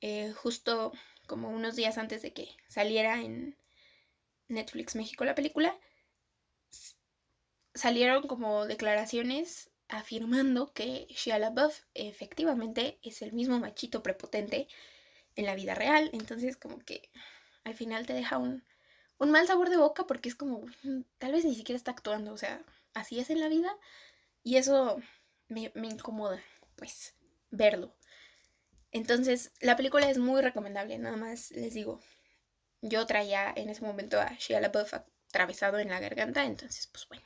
[0.00, 0.92] eh, justo
[1.26, 3.56] como unos días antes de que saliera en
[4.48, 5.78] Netflix México la película,
[7.74, 14.68] salieron como declaraciones afirmando que Shia LaBeouf efectivamente es el mismo machito prepotente
[15.36, 16.10] en la vida real.
[16.12, 17.10] Entonces como que
[17.64, 18.64] al final te deja un,
[19.18, 22.32] un mal sabor de boca porque es como, mm, tal vez ni siquiera está actuando,
[22.32, 22.64] o sea,
[22.94, 23.76] así es en la vida
[24.42, 25.00] y eso
[25.48, 26.40] me, incomoda,
[26.76, 27.14] pues,
[27.50, 27.94] verlo.
[28.92, 32.00] Entonces, la película es muy recomendable, nada más les digo,
[32.80, 34.94] yo traía en ese momento a Shia LaBeouf
[35.28, 37.24] atravesado en la garganta, entonces, pues bueno.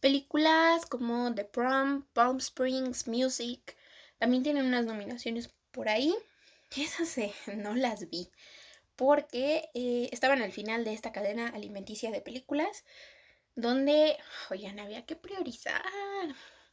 [0.00, 3.76] Películas como The Prom, Palm Springs, Music,
[4.18, 6.14] también tienen unas nominaciones por ahí.
[6.76, 7.16] Esas
[7.56, 8.30] no las vi
[9.00, 12.84] porque eh, estaban al final de esta cadena alimenticia de películas
[13.54, 14.16] donde,
[14.50, 15.82] oigan, había que priorizar.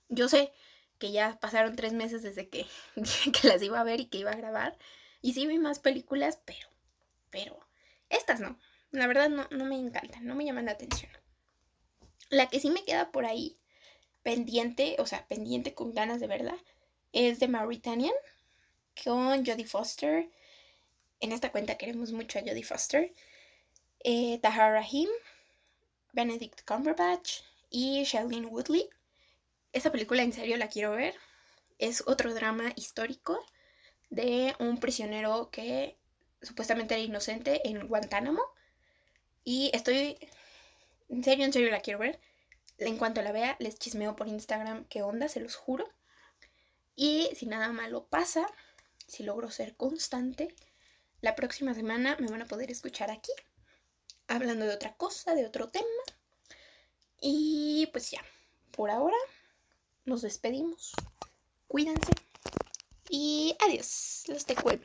[0.10, 0.54] Yo sé
[0.98, 2.66] que ya pasaron tres meses desde que,
[3.42, 4.78] que las iba a ver y que iba a grabar.
[5.22, 6.70] Y sí vi más películas, pero,
[7.30, 7.60] pero,
[8.10, 8.58] estas no.
[8.92, 11.12] La verdad no, no me encantan, no me llaman la atención.
[12.30, 13.58] La que sí me queda por ahí
[14.24, 16.58] pendiente, o sea, pendiente con ganas de verla,
[17.14, 18.14] es de Mauritanian
[19.04, 20.30] con Jodie Foster
[21.20, 23.14] en esta cuenta queremos mucho a Jodie Foster,
[24.04, 25.10] eh, Tahar Rahim,
[26.18, 28.90] Benedict Cumberbatch y Shailene Woodley.
[29.72, 31.14] Esa película en serio la quiero ver.
[31.78, 33.46] Es otro drama histórico
[34.10, 35.96] de un prisionero que
[36.42, 38.42] supuestamente era inocente en Guantánamo.
[39.44, 40.18] Y estoy...
[41.08, 42.20] En serio, en serio la quiero ver.
[42.80, 45.88] En cuanto la vea, les chismeo por Instagram qué onda, se los juro.
[46.96, 48.48] Y si nada malo pasa,
[49.06, 50.56] si logro ser constante,
[51.22, 53.32] la próxima semana me van a poder escuchar aquí,
[54.28, 55.86] hablando de otra cosa, de otro tema.
[57.22, 58.22] Y pues ya,
[58.72, 59.18] por ahora
[60.06, 60.94] nos despedimos.
[61.68, 62.12] Cuídense
[63.10, 64.24] y adiós.
[64.28, 64.82] Los te.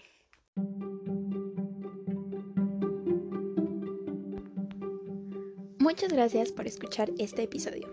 [5.78, 7.88] Muchas gracias por escuchar este episodio.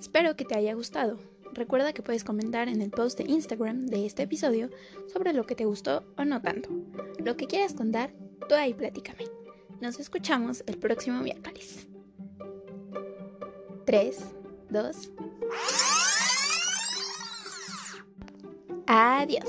[0.00, 1.18] Espero que te haya gustado.
[1.52, 4.70] Recuerda que puedes comentar en el post de Instagram de este episodio
[5.12, 6.68] sobre lo que te gustó o no tanto.
[7.18, 8.12] Lo que quieras contar,
[8.48, 9.33] tú ahí platícame.
[9.84, 11.86] Nos escuchamos el próximo miércoles.
[13.84, 14.16] 3,
[14.70, 15.10] 2.
[18.86, 19.44] Adiós.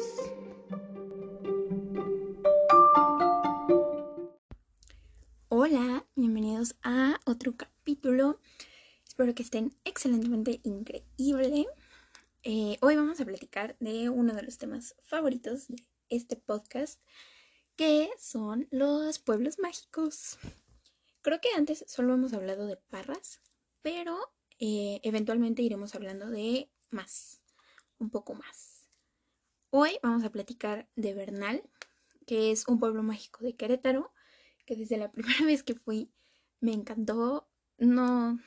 [5.48, 8.42] Hola, bienvenidos a otro capítulo.
[9.08, 11.66] Espero que estén excelentemente increíble.
[12.44, 15.78] Eh, hoy vamos a platicar de uno de los temas favoritos de
[16.10, 17.00] este podcast,
[17.76, 20.38] que son los pueblos mágicos.
[21.22, 23.42] Creo que antes solo hemos hablado de Parras,
[23.82, 24.18] pero
[24.60, 27.42] eh, eventualmente iremos hablando de más,
[28.00, 28.90] un poco más.
[29.70, 31.62] Hoy vamos a platicar de Bernal,
[32.26, 34.14] que es un pueblo mágico de Querétaro,
[34.66, 36.12] que desde la primera vez que fui
[36.62, 37.50] me encantó.
[37.78, 38.40] No,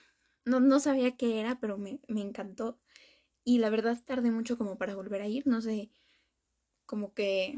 [0.46, 2.80] no, sabía qué era, pero me, encantó.
[3.44, 5.46] Y la verdad tardé mucho como para volver a ir.
[5.46, 5.90] No sé,
[6.86, 7.54] como que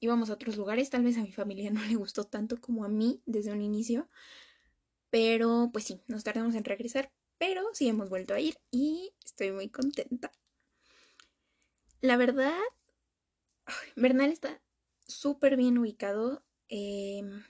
[0.00, 0.90] íbamos a otros lugares.
[0.90, 4.08] Tal vez a mi familia no le gustó tanto como a mí desde un inicio.
[5.10, 7.12] Pero pues sí, nos tardamos en regresar.
[7.38, 10.32] Pero sí hemos vuelto a ir y estoy muy contenta.
[12.00, 12.58] La verdad,
[13.96, 14.60] Bernal está
[15.06, 16.42] súper bien ubicado.
[16.68, 17.42] Em,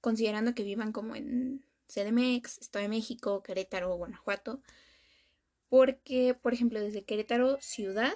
[0.00, 4.62] considerando que vivan como en CDMX, Estado de México, Querétaro, Guanajuato,
[5.68, 8.14] porque, por ejemplo, desde Querétaro, ciudad,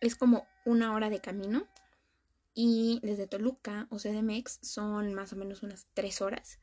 [0.00, 1.66] es como una hora de camino,
[2.60, 6.58] y desde Toluca o CDMX son más o menos unas tres horas.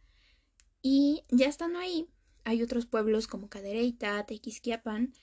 [0.82, 2.10] Y ya estando ahí,
[2.43, 5.14] hay otros pueblos como Cadereyta, Tequisquiapan,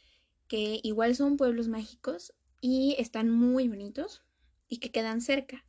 [0.49, 4.23] que igual son pueblos mágicos y están muy bonitos
[4.66, 5.62] y que quedan cerca.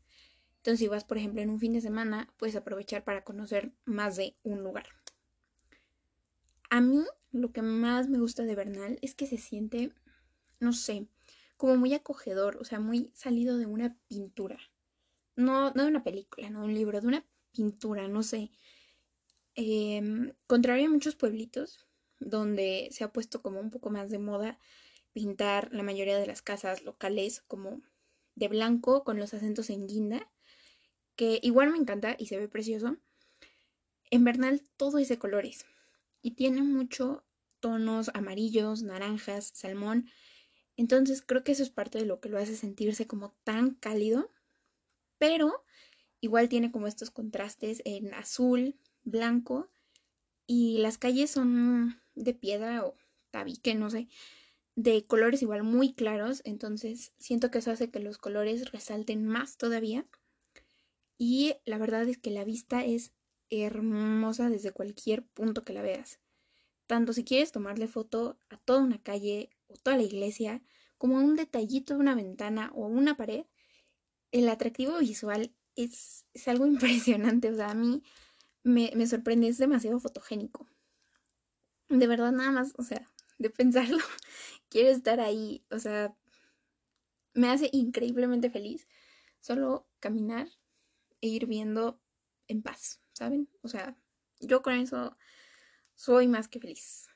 [0.59, 4.15] Entonces, si vas, por ejemplo, en un fin de semana, puedes aprovechar para conocer más
[4.15, 4.85] de un lugar.
[6.69, 9.91] A mí, lo que más me gusta de Bernal es que se siente,
[10.61, 11.09] no sé,
[11.57, 14.59] como muy acogedor, o sea, muy salido de una pintura.
[15.35, 18.51] No, no de una película, no de un libro, de una pintura, no sé.
[19.55, 20.01] Eh,
[20.47, 21.87] contrario a muchos pueblitos
[22.19, 24.59] donde se ha puesto como un poco más de moda
[25.13, 27.81] pintar la mayoría de las casas locales como
[28.35, 30.27] de blanco con los acentos en guinda
[31.15, 32.97] que igual me encanta y se ve precioso.
[34.09, 35.65] En Bernal todo es de colores
[36.21, 37.23] y tiene mucho
[37.59, 40.09] tonos amarillos, naranjas, salmón.
[40.75, 44.31] Entonces creo que eso es parte de lo que lo hace sentirse como tan cálido,
[45.23, 45.63] pero
[46.19, 49.69] igual tiene como estos contrastes en azul, blanco
[50.45, 52.97] y las calles son de piedra o
[53.31, 54.09] tabique, no sé,
[54.75, 59.55] de colores igual muy claros, entonces siento que eso hace que los colores resalten más
[59.55, 60.05] todavía.
[61.17, 63.13] Y la verdad es que la vista es
[63.49, 66.19] hermosa desde cualquier punto que la veas.
[66.85, 70.61] Tanto si quieres tomarle foto a toda una calle o toda la iglesia,
[70.97, 73.45] como a un detallito de una ventana o una pared,
[74.33, 77.49] el atractivo visual es, algo impresionante.
[77.49, 78.03] O sea, a mí
[78.63, 80.67] me, me sorprende, es demasiado fotogénico.
[81.87, 83.99] De verdad, nada más, o sea, de pensarlo,
[84.69, 85.63] quiero estar ahí.
[85.71, 86.13] O sea,
[87.33, 88.87] me hace increíblemente feliz
[89.39, 90.47] solo caminar
[91.21, 92.01] e ir viendo
[92.47, 93.49] en paz, ¿saben?
[93.61, 93.95] O sea,
[94.39, 95.17] yo con eso
[95.95, 97.07] soy más que feliz.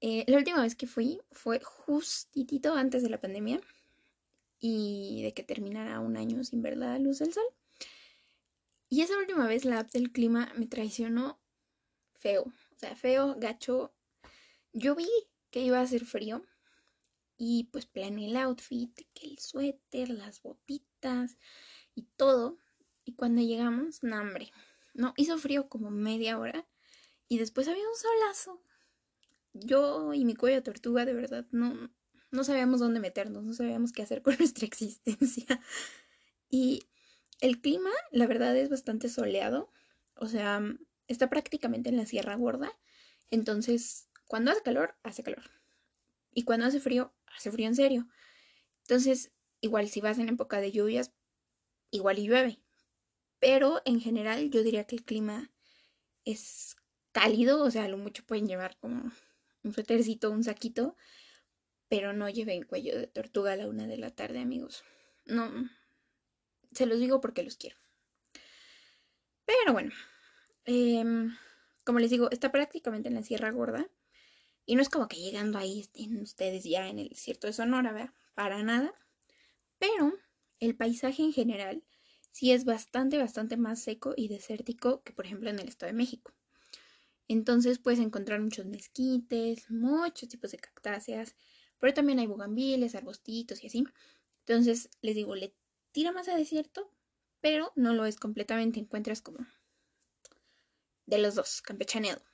[0.00, 3.60] Eh, la última vez que fui fue justitito antes de la pandemia
[4.60, 7.44] y de que terminara un año sin ver la luz del sol.
[8.88, 11.40] Y esa última vez la app del clima me traicionó
[12.18, 13.94] feo, o sea, feo, gacho.
[14.72, 15.08] Yo vi
[15.50, 16.42] que iba a hacer frío
[17.36, 21.36] y pues planeé el outfit, que el suéter, las botitas
[21.94, 22.58] y todo.
[23.04, 24.52] Y cuando llegamos, no, hambre.
[24.94, 26.66] No, hizo frío como media hora.
[27.28, 28.62] Y después había un solazo.
[29.52, 31.90] Yo y mi cuello tortuga, de verdad, no,
[32.34, 35.60] no sabíamos dónde meternos, no sabíamos qué hacer con nuestra existencia.
[36.50, 36.82] Y
[37.40, 39.72] el clima, la verdad, es bastante soleado.
[40.16, 40.62] O sea,
[41.08, 42.72] está prácticamente en la Sierra Gorda.
[43.30, 45.50] Entonces, cuando hace calor, hace calor.
[46.32, 48.08] Y cuando hace frío, hace frío en serio.
[48.82, 51.12] Entonces, igual si vas en época de lluvias,
[51.90, 52.60] igual y llueve.
[53.38, 55.52] Pero en general yo diría que el clima
[56.24, 56.76] es
[57.12, 59.10] cálido, o sea, lo mucho pueden llevar como
[59.62, 60.96] un suétercito, un saquito,
[61.94, 64.82] pero no lleven cuello de tortuga a la una de la tarde, amigos.
[65.26, 65.48] No,
[66.72, 67.76] se los digo porque los quiero.
[69.44, 69.92] Pero bueno,
[70.64, 71.36] em,
[71.84, 73.88] como les digo, está prácticamente en la Sierra Gorda.
[74.66, 77.92] Y no es como que llegando ahí estén ustedes ya en el desierto de Sonora,
[77.92, 78.12] ¿verdad?
[78.34, 78.92] Para nada.
[79.78, 80.14] Pero
[80.58, 81.84] el paisaje en general
[82.32, 85.98] sí es bastante, bastante más seco y desértico que por ejemplo en el Estado de
[85.98, 86.32] México.
[87.28, 91.36] Entonces puedes encontrar muchos mezquites, muchos tipos de cactáceas,
[91.84, 93.84] pero también hay bugambiles, arbustitos y así.
[94.46, 95.54] Entonces les digo, le
[95.92, 96.90] tira más a desierto,
[97.42, 99.46] pero no lo es completamente, encuentras como
[101.04, 102.24] de los dos, campechaneado.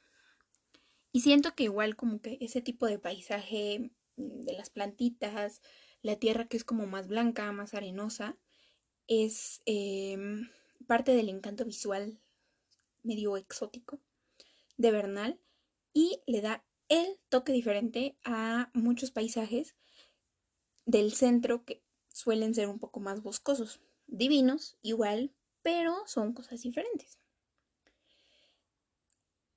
[1.10, 5.62] Y siento que igual como que ese tipo de paisaje mm, de las plantitas,
[6.00, 8.38] la tierra que es como más blanca, más arenosa,
[9.08, 10.48] es em,
[10.86, 12.20] parte del encanto visual
[13.02, 13.98] medio exótico
[14.76, 15.40] de Bernal
[15.92, 19.74] y le da el toque diferente a muchos paisajes
[20.84, 25.32] del centro que suelen ser un poco más boscosos, divinos igual,
[25.62, 27.18] pero son cosas diferentes.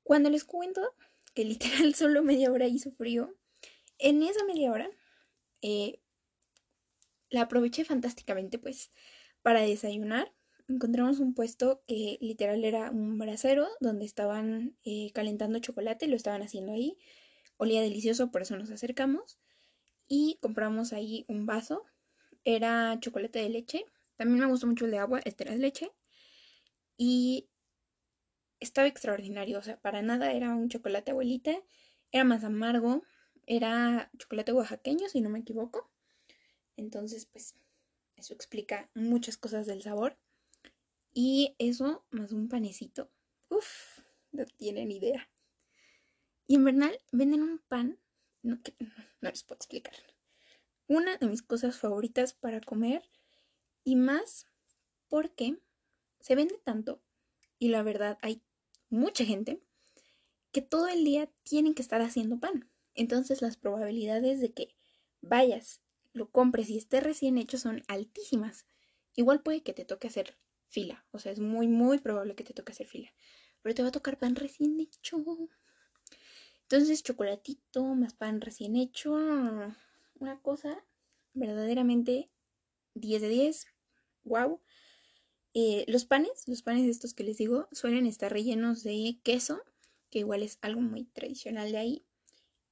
[0.04, 0.82] Cuando les cuento
[1.34, 3.36] que literal solo media hora hizo frío,
[3.98, 4.90] en esa media hora
[5.62, 6.00] eh,
[7.30, 8.92] la aproveché fantásticamente pues
[9.42, 10.32] para desayunar.
[10.70, 16.42] Encontramos un puesto que literal era un brasero donde estaban eh, calentando chocolate, lo estaban
[16.42, 16.98] haciendo ahí.
[17.58, 19.40] Olía delicioso, por eso nos acercamos.
[20.08, 21.86] Y compramos ahí un vaso.
[22.44, 23.86] Era chocolate de leche.
[24.18, 25.92] También me gustó mucho el de agua, este era de leche.
[26.98, 27.50] Y
[28.60, 31.54] estaba extraordinario, o sea, para nada era un chocolate abuelita,
[32.12, 33.04] era más amargo,
[33.46, 35.92] era chocolate oaxaqueño, si no me equivoco.
[36.78, 37.56] Entonces, pues,
[38.16, 40.18] eso explica muchas cosas del sabor.
[41.14, 43.12] Y eso, más un panecito,
[43.50, 44.00] uff,
[44.32, 45.30] no tienen idea.
[46.48, 48.00] Y en Bernal venden un pan,
[48.42, 48.60] no,
[49.22, 49.94] no les puedo explicar.
[50.88, 53.10] Una de mis cosas favoritas para comer
[53.84, 54.48] y más
[55.08, 55.58] porque
[56.20, 57.02] se vende tanto
[57.60, 58.42] y la verdad hay
[58.90, 59.62] mucha gente
[60.52, 62.70] que todo el día tienen que estar haciendo pan.
[62.96, 64.76] Entonces las probabilidades de que
[65.22, 65.82] vayas,
[66.14, 68.68] lo compres y esté recién hecho son altísimas.
[69.16, 70.38] Igual puede que te toque hacer
[70.68, 73.14] fila, o sea, es muy, muy probable que te toque hacer fila.
[73.62, 75.24] Pero te va a tocar pan recién hecho.
[76.64, 79.14] Entonces, chocolatito más pan recién hecho.
[80.20, 80.84] Una cosa
[81.34, 82.30] verdaderamente
[82.96, 83.68] 10 de 10.
[84.24, 84.62] Wow.
[85.54, 89.62] Eh, los panes, los panes estos que les digo, suelen estar rellenos de queso,
[90.10, 92.06] que igual es algo muy tradicional de ahí.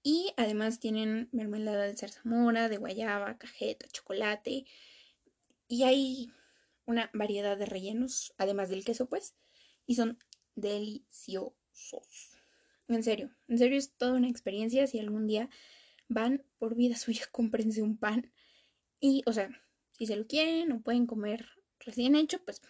[0.04, 4.66] Y además tienen mermelada de zarzamora, de guayaba, cajeta, chocolate.
[5.68, 6.32] Y hay
[6.86, 9.36] una variedad de rellenos, además del queso, pues.
[9.86, 10.18] Y son
[10.56, 12.31] deliciosos.
[12.92, 14.86] En serio, en serio es toda una experiencia.
[14.86, 15.50] Si algún día
[16.10, 18.32] van por vida suya, cómprense un pan.
[19.00, 19.50] Y, o sea,
[19.94, 21.48] si se lo quieren o pueden comer
[21.80, 22.62] recién hecho, pues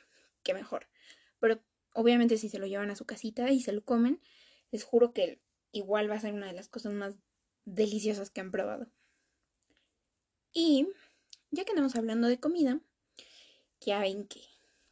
[0.44, 0.88] qué mejor.
[1.40, 1.64] Pero
[1.94, 4.22] obviamente si se lo llevan a su casita y se lo comen,
[4.72, 5.42] les juro que
[5.72, 7.16] igual va a ser una de las cosas más
[7.66, 8.88] deliciosas que han probado.
[10.54, 10.88] Y
[11.50, 12.80] ya que estamos hablando de comida,
[13.80, 14.42] ya ven que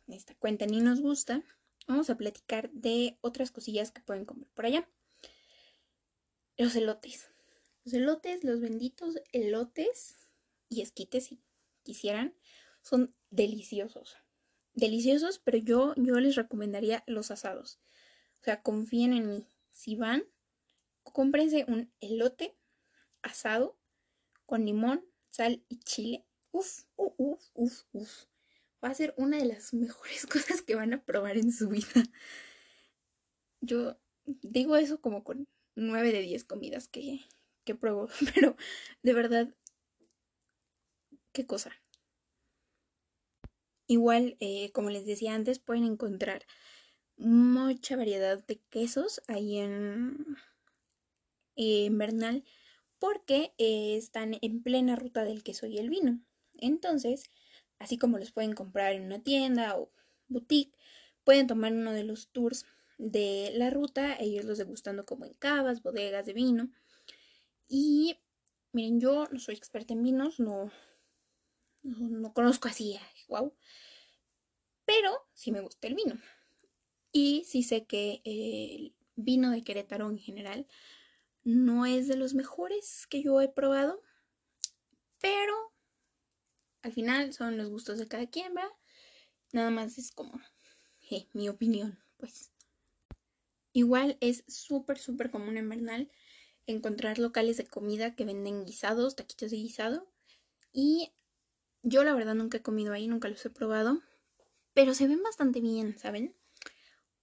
[0.08, 1.44] esta cuenta ni nos gusta,
[1.88, 4.90] vamos a platicar de otras cosillas que pueden comer por allá.
[6.60, 7.30] Los elotes.
[7.86, 10.28] Los elotes, los benditos elotes
[10.68, 11.40] y esquites, si
[11.84, 12.36] quisieran,
[12.82, 14.18] son deliciosos.
[14.74, 17.80] Deliciosos, pero yo, yo les recomendaría los asados.
[18.42, 19.48] O sea, confíen en mí.
[19.72, 20.26] Si van,
[21.04, 22.58] cómprense un elote
[23.22, 23.80] asado
[24.46, 26.26] con limón, sal y chile.
[26.52, 28.26] Uf, uf, uf, uf, uf.
[28.84, 32.04] Va a ser una de las mejores cosas que van a probar en su vida.
[33.62, 35.48] Yo digo eso como con
[35.80, 37.22] nueve de diez comidas que,
[37.64, 38.56] que pruebo, pero
[39.04, 39.54] de verdad,
[41.32, 41.72] qué cosa.
[43.88, 46.46] Igual, eh, como les decía antes, pueden encontrar
[47.18, 50.38] mucha variedad de quesos ahí en,
[51.56, 52.44] en Bernal
[53.00, 56.20] porque eh, están en plena ruta del queso y el vino.
[56.58, 57.24] Entonces,
[57.80, 59.92] así como los pueden comprar en una tienda o
[60.28, 60.78] boutique,
[61.24, 62.66] pueden tomar uno de los tours
[63.00, 66.70] de la ruta e irlos degustando como en cavas, bodegas de vino.
[67.68, 68.18] Y
[68.74, 70.70] miren, yo no soy experta en vinos, no,
[71.82, 73.56] no, conozco así, wow.
[74.86, 76.20] Pero sí me gusta el vino.
[77.12, 80.68] Y sí sé que el vino de Querétaro en general
[81.44, 84.04] no es de los mejores que yo he probado.
[85.22, 85.74] Pero
[86.82, 88.54] al final son los gustos de cada quien.
[89.54, 90.40] Nada más es como
[91.34, 92.52] mi opinión, pues.
[93.74, 96.12] Igual es súper, súper común en Bernal
[96.66, 100.08] encontrar locales de comida que venden guisados, taquitos de guisado.
[100.72, 101.12] Y
[101.82, 104.02] yo la verdad nunca he comido ahí, nunca los he probado,
[104.74, 106.36] pero se ven bastante bien, ¿saben?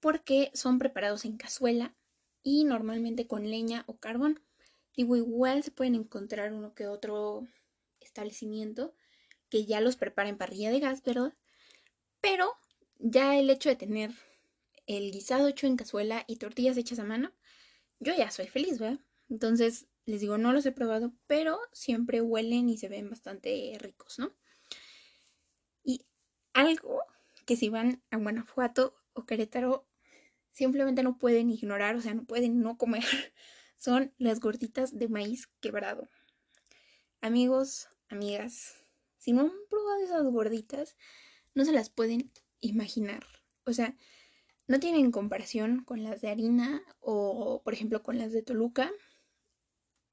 [0.00, 1.94] Porque son preparados en cazuela
[2.42, 4.40] y normalmente con leña o carbón.
[4.96, 7.46] Digo, igual se pueden encontrar uno que otro
[8.00, 8.94] establecimiento
[9.48, 11.02] que ya los prepara en parrilla de gas.
[12.20, 12.52] Pero
[12.98, 14.12] ya el hecho de tener
[14.86, 17.32] el guisado hecho en cazuela y tortillas hechas a mano
[18.00, 19.00] yo ya soy feliz, ¿verdad?
[19.28, 24.18] Entonces, les digo, no los he probado, pero siempre huelen y se ven bastante ricos,
[24.18, 24.34] ¿no?
[25.82, 26.06] Y
[26.52, 27.02] algo
[27.44, 29.88] que si van a Guanajuato o Querétaro,
[30.52, 33.04] simplemente no pueden ignorar, o sea, no pueden no comer,
[33.76, 36.08] son las gorditas de maíz quebrado.
[37.20, 38.84] Amigos, amigas,
[39.18, 40.96] si no han probado esas gorditas,
[41.54, 42.30] no se las pueden
[42.60, 43.26] imaginar.
[43.64, 43.96] O sea,
[44.68, 48.90] no tienen comparación con las de harina o, por ejemplo, con las de Toluca.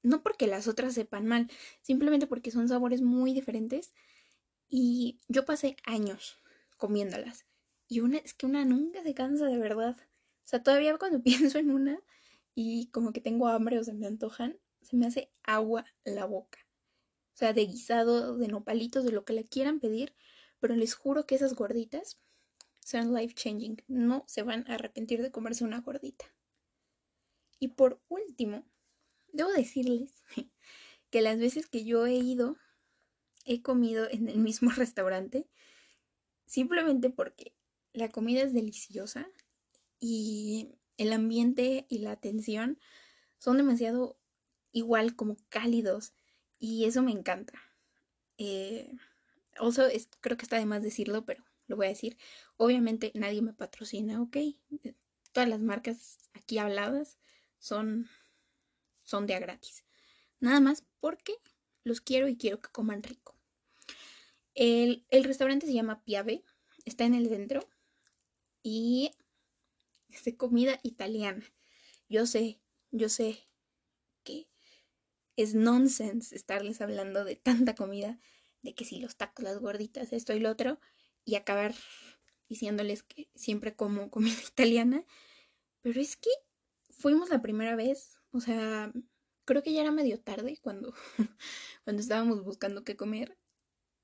[0.02, 1.50] No porque las otras sepan mal,
[1.80, 3.94] simplemente porque son sabores muy diferentes.
[4.68, 6.38] Y yo pasé años
[6.76, 7.46] comiéndolas.
[7.88, 9.96] Y una es que una nunca se cansa de verdad.
[9.98, 12.00] O sea, todavía cuando pienso en una
[12.54, 16.58] y como que tengo hambre o se me antojan, se me hace agua la boca.
[17.34, 20.14] O sea, de guisado, de nopalitos, de lo que le quieran pedir.
[20.60, 22.20] Pero les juro que esas gorditas
[22.84, 23.82] son life changing.
[23.88, 26.26] No se van a arrepentir de comerse una gordita.
[27.58, 28.64] Y por último,
[29.32, 30.22] debo decirles
[31.10, 32.56] que las veces que yo he ido,
[33.44, 35.48] he comido en el mismo restaurante,
[36.46, 37.56] simplemente porque
[37.92, 39.28] la comida es deliciosa
[39.98, 42.78] y el ambiente y la atención
[43.38, 44.18] son demasiado
[44.72, 46.12] igual como cálidos
[46.58, 47.54] y eso me encanta.
[48.36, 48.92] Eh,
[49.56, 49.84] also,
[50.20, 52.16] creo que está de más decirlo, pero lo voy a decir.
[52.56, 54.36] Obviamente nadie me patrocina, ¿ok?
[55.32, 57.18] Todas las marcas aquí habladas
[57.58, 58.08] son,
[59.02, 59.84] son de a gratis.
[60.40, 61.34] Nada más porque
[61.82, 63.36] los quiero y quiero que coman rico.
[64.54, 66.44] El, el restaurante se llama Piave,
[66.84, 67.68] está en el centro
[68.62, 69.10] y
[70.08, 71.44] es de comida italiana.
[72.08, 72.60] Yo sé,
[72.90, 73.48] yo sé
[74.22, 74.48] que
[75.36, 78.18] es nonsense estarles hablando de tanta comida,
[78.62, 80.80] de que si los tacos, las gorditas, esto y lo otro,
[81.24, 81.74] y acabar
[82.48, 85.04] diciéndoles que siempre como comida italiana.
[85.82, 86.30] Pero es que
[86.90, 88.92] fuimos la primera vez, o sea,
[89.44, 90.94] creo que ya era medio tarde cuando,
[91.84, 93.38] cuando estábamos buscando qué comer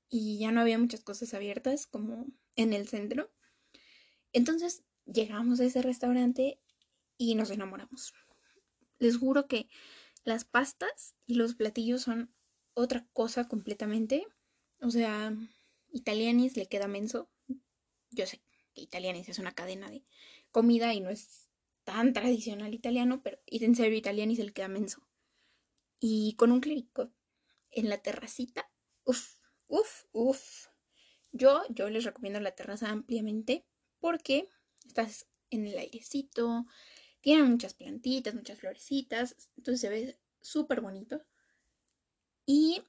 [0.09, 3.31] y ya no había muchas cosas abiertas como en el centro.
[4.33, 6.59] Entonces llegamos a ese restaurante
[7.17, 8.13] y nos enamoramos.
[8.99, 9.69] Les juro que
[10.23, 12.33] las pastas y los platillos son
[12.73, 14.27] otra cosa completamente.
[14.79, 15.35] O sea,
[15.91, 17.29] Italianis le queda menso.
[18.09, 18.41] Yo sé
[18.73, 20.03] que Italianis es una cadena de
[20.51, 21.49] comida y no es
[21.83, 25.07] tan tradicional italiano, pero en serio Italianis le queda menso.
[25.99, 27.11] Y con un clérico
[27.71, 28.69] en la terracita,
[29.03, 29.35] uff,
[29.67, 30.67] uff, uff.
[31.31, 33.65] Yo, yo les recomiendo la terraza ampliamente
[33.99, 34.49] porque
[34.85, 36.65] estás en el airecito,
[37.21, 41.23] tiene muchas plantitas, muchas florecitas, entonces se ve súper bonito.
[42.45, 42.81] Y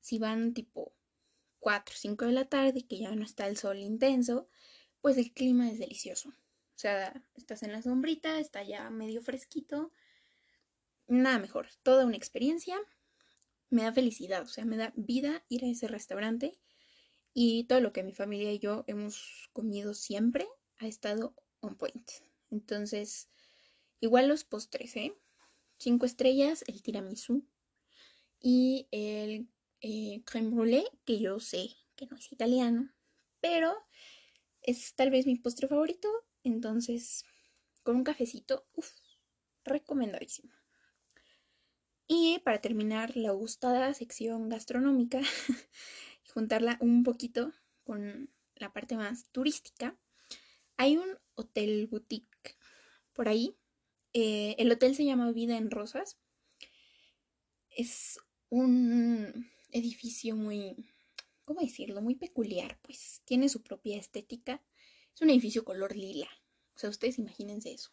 [0.00, 0.94] si van tipo
[1.64, 4.46] 4 o 5 de la tarde, que ya no está el sol intenso,
[5.00, 6.28] pues el clima es delicioso.
[6.28, 9.90] O sea, estás en la sombrita, está ya medio fresquito.
[11.06, 12.76] Nada mejor, toda una experiencia.
[13.70, 16.58] Me da felicidad, o sea, me da vida ir a ese restaurante.
[17.32, 20.46] Y todo lo que mi familia y yo hemos comido siempre
[20.76, 22.10] ha estado on point.
[22.50, 23.30] Entonces,
[24.00, 25.14] igual los postres, ¿eh?
[25.78, 27.42] Cinco estrellas, el tiramisú
[28.38, 29.48] y el
[29.80, 32.90] eh, creme que yo sé que no es italiano,
[33.40, 33.74] pero
[34.62, 36.08] es tal vez mi postre favorito.
[36.42, 37.24] Entonces,
[37.82, 38.90] con un cafecito, uff,
[39.64, 40.52] recomendadísimo.
[42.06, 45.20] Y para terminar la gustada sección gastronómica
[46.24, 47.52] y juntarla un poquito
[47.84, 49.96] con la parte más turística,
[50.76, 52.56] hay un hotel boutique
[53.12, 53.56] por ahí.
[54.12, 56.18] Eh, el hotel se llama Vida en Rosas.
[57.70, 58.20] Es
[58.50, 60.76] un edificio muy,
[61.44, 62.00] ¿cómo decirlo?
[62.00, 64.62] Muy peculiar, pues tiene su propia estética.
[65.14, 66.28] Es un edificio color lila.
[66.74, 67.90] O sea, ustedes imagínense eso.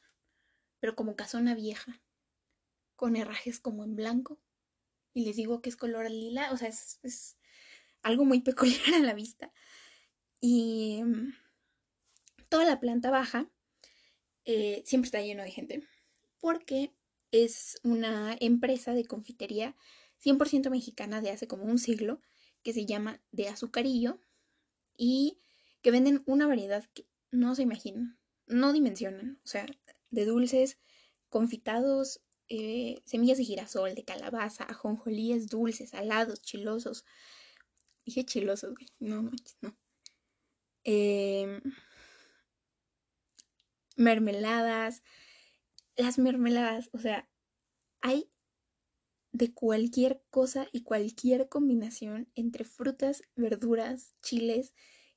[0.79, 2.01] Pero como casona vieja,
[2.95, 4.39] con herrajes como en blanco.
[5.13, 7.37] Y les digo que es color lila, o sea, es,
[8.01, 9.51] algo muy peculiar a la vista.
[10.39, 11.33] Y mm,
[12.47, 13.51] toda la planta baja
[14.45, 15.87] eh, siempre está lleno de gente
[16.41, 16.91] porque
[17.31, 19.77] es una empresa de confitería
[20.23, 22.21] 100% mexicana de hace como un siglo
[22.63, 24.19] que se llama De Azucarillo
[24.95, 25.39] y
[25.81, 29.65] que venden una variedad que no se imaginan, no dimensionan, o sea,
[30.09, 30.77] de dulces
[31.29, 37.05] confitados, eh, semillas de girasol, de calabaza, ajonjolíes dulces, salados, chilosos.
[38.05, 39.75] Dije chilosos, no manches, no.
[40.83, 41.61] Eh,
[43.95, 45.03] mermeladas,
[45.95, 47.29] las mermeladas, o sea,
[48.01, 48.30] hay
[49.31, 54.73] de cualquier cosa y cualquier combinación entre frutas, verduras, chiles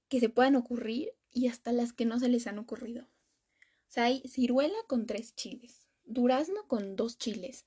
[0.08, 3.04] que se puedan ocurrir y hasta las que no se les han ocurrido.
[3.04, 7.66] O sea, hay ciruela con tres chiles, durazno con dos chiles,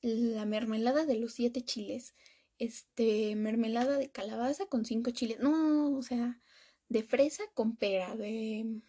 [0.00, 2.14] la mermelada de los siete chiles,
[2.58, 6.40] este, mermelada de calabaza con cinco chiles, no, o sea,
[6.88, 8.80] de fresa con pera, de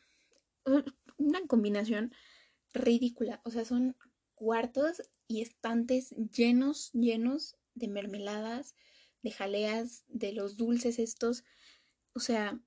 [1.18, 2.14] una combinación
[2.74, 3.96] ridícula, o sea, son
[4.44, 8.76] cuartos y estantes llenos, llenos de mermeladas,
[9.22, 11.46] de jaleas, de los dulces estos,
[12.14, 12.60] o sea,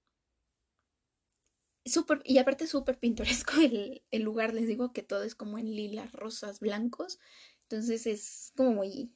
[1.84, 5.76] súper, y aparte súper pintoresco el, el, lugar, les digo que todo es como en
[5.76, 7.18] lilas, rosas, blancos,
[7.64, 9.12] entonces es como muy,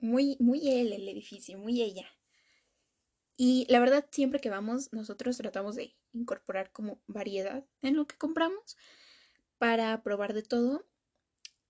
[0.00, 2.08] muy, muy él el edificio, muy ella.
[3.36, 8.16] Y la verdad, siempre que vamos, nosotros tratamos de incorporar como variedad en lo que
[8.16, 8.76] compramos
[9.58, 10.84] para probar de todo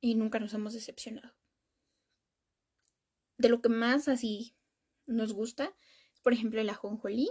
[0.03, 1.33] y nunca nos hemos decepcionado.
[3.39, 4.55] De lo que más así
[5.07, 5.75] nos gusta,
[6.23, 7.31] por ejemplo, el ajonjolí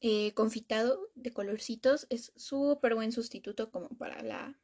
[0.00, 4.60] eh, confitado de colorcitos es súper buen sustituto como para la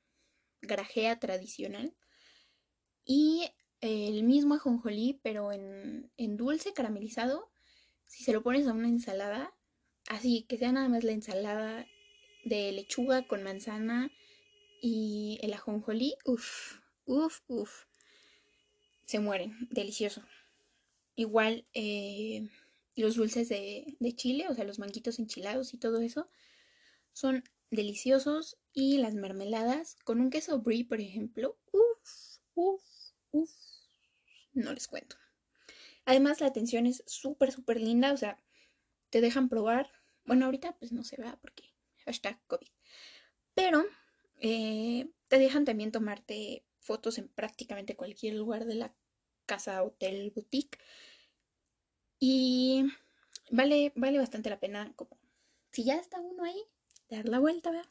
[0.61, 1.97] grajea tradicional.
[3.05, 3.51] Y
[3.81, 7.51] el mismo ajonjolí, pero en, en dulce caramelizado,
[8.07, 9.55] si se lo pones a una ensalada,
[10.09, 11.87] así que sea nada más la ensalada
[12.45, 14.11] de lechuga con manzana
[14.81, 17.85] y el ajonjolí, uff, uff, uff,
[19.05, 20.23] se mueren, delicioso.
[21.17, 22.49] Igual eh,
[22.97, 26.29] los dulces de, chile, o sea, los manguitos enchilados y todo eso,
[27.13, 28.59] son deliciosos.
[28.73, 32.83] Y las mermeladas con un queso brie, por ejemplo, uff, uff,
[33.31, 33.53] uff,
[34.53, 35.17] no les cuento.
[36.05, 38.43] Además, la atención es súper, súper linda, o sea,
[39.11, 39.91] te dejan probar.
[40.25, 41.73] Bueno, ahorita pues no se vea porque
[42.05, 42.69] hashtag COVID.
[43.55, 43.85] Pero
[44.41, 48.95] eh, te dejan también tomarte fotos en prácticamente cualquier lugar de la
[49.47, 50.79] casa, hotel, boutique.
[52.21, 52.85] Y
[53.51, 55.19] vale, vale bastante la pena, como
[55.73, 56.63] si ya está uno ahí,
[57.09, 57.91] dar la vuelta, ¿verdad?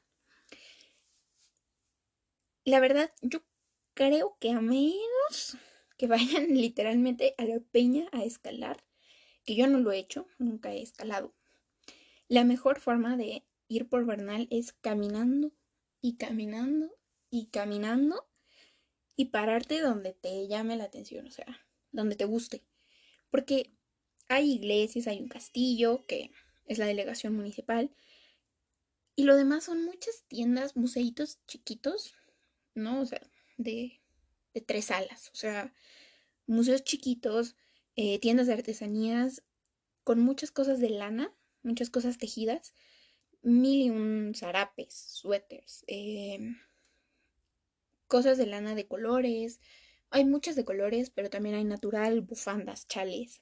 [2.65, 3.41] La verdad, yo
[3.93, 5.57] creo que a menos
[5.97, 8.83] que vayan literalmente a la peña a escalar,
[9.45, 11.33] que yo no lo he hecho, nunca he escalado.
[12.27, 15.51] La mejor forma de ir por Bernal es caminando
[16.01, 16.95] y caminando
[17.29, 18.27] y caminando
[19.15, 22.63] y pararte donde te llame la atención, o sea, donde te guste.
[23.29, 23.71] Porque
[24.27, 26.31] hay iglesias, hay un castillo, que
[26.65, 27.91] es la delegación municipal,
[29.15, 32.15] y lo demás son muchas tiendas, museitos chiquitos,
[32.73, 33.01] ¿no?
[33.01, 33.21] O sea,
[33.57, 34.01] de,
[34.53, 35.73] de tres salas, o sea,
[36.47, 37.55] museos chiquitos,
[37.95, 39.43] eh, tiendas de artesanías
[40.03, 42.73] con muchas cosas de lana, muchas cosas tejidas,
[43.43, 46.57] mil y un zarapes, suéteres, em,
[48.13, 49.59] cosas de lana de colores.
[50.11, 53.41] Hay muchas de colores, pero también hay natural, bufandas, chales,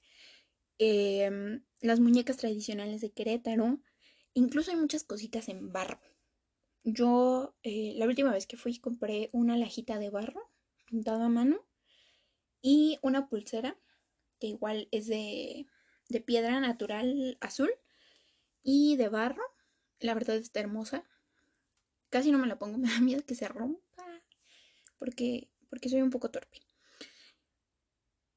[0.77, 3.81] em, las muñecas tradicionales de Querétaro.
[4.33, 5.99] Incluso hay muchas cositas en barro.
[6.85, 10.49] Yo eh, la última vez que fui compré una lajita de barro
[10.85, 11.67] pintada a mano
[12.61, 13.77] y una pulsera
[14.39, 15.67] que igual es de,
[16.07, 17.71] de piedra natural azul
[18.63, 19.43] y de barro.
[19.99, 21.03] La verdad está hermosa.
[22.09, 23.90] Casi no me la pongo, me da miedo que se rompa
[25.01, 26.59] porque, porque soy un poco torpe.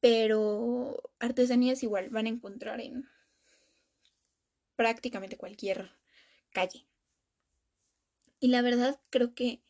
[0.00, 3.06] Pero artesanías igual van a encontrar en
[4.74, 5.90] prácticamente cualquier
[6.54, 6.86] calle.
[8.40, 9.60] Y la verdad creo que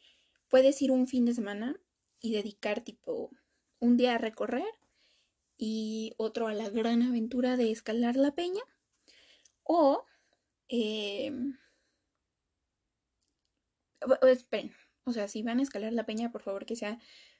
[0.49, 1.81] puedes ir un fin de semana
[2.21, 3.33] y dedicar tipo
[3.81, 4.73] un día a recorrer
[5.59, 8.63] y otro a la gran aventura de escalar la peña.
[9.65, 10.07] O...
[10.69, 11.59] Em,
[14.23, 14.73] esperen,
[15.05, 16.99] o sea, si van a escalar la peña, por favor que sea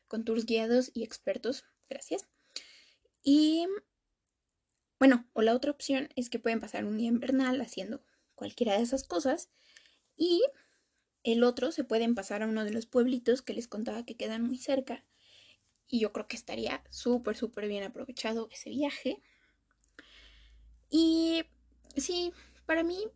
[0.09, 1.65] con tours guiados y expertos.
[1.89, 2.29] Gracias.
[3.23, 3.67] Y
[4.99, 8.03] bueno, o la otra opción es que pueden pasar un día invernal haciendo
[8.35, 9.51] cualquiera de esas cosas.
[10.17, 10.43] Y
[11.23, 14.43] el otro se pueden pasar a uno de los pueblitos que les contaba que quedan
[14.43, 15.05] muy cerca.
[15.87, 19.23] Y yo creo que estaría súper, súper bien aprovechado ese viaje.
[20.91, 21.45] Y
[21.97, 22.33] sí,
[22.67, 23.07] para mí,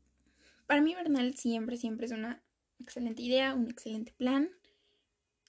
[0.66, 2.42] para mí Bernal siempre, siempre es una
[2.80, 4.50] excelente idea, un excelente plan.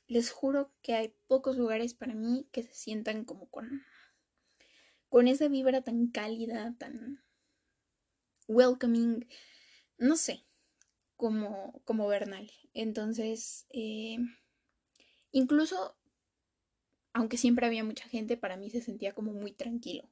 [0.08, 3.84] Les juro que hay pocos lugares para mí que se sientan como con,
[5.10, 7.24] con esa vibra tan cálida, tan
[8.48, 9.28] welcoming,
[9.98, 10.44] no sé,
[11.16, 12.52] como, como Bernal.
[12.74, 14.18] Entonces, eh,
[15.32, 15.96] incluso,
[17.14, 20.10] aunque siempre había mucha gente, para mí se sentía como muy tranquilo.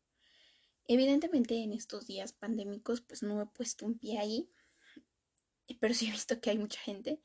[0.87, 4.49] Evidentemente en estos días pandémicos pues no he puesto un pie ahí,
[5.75, 7.21] pero sí he visto que hay mucha gente,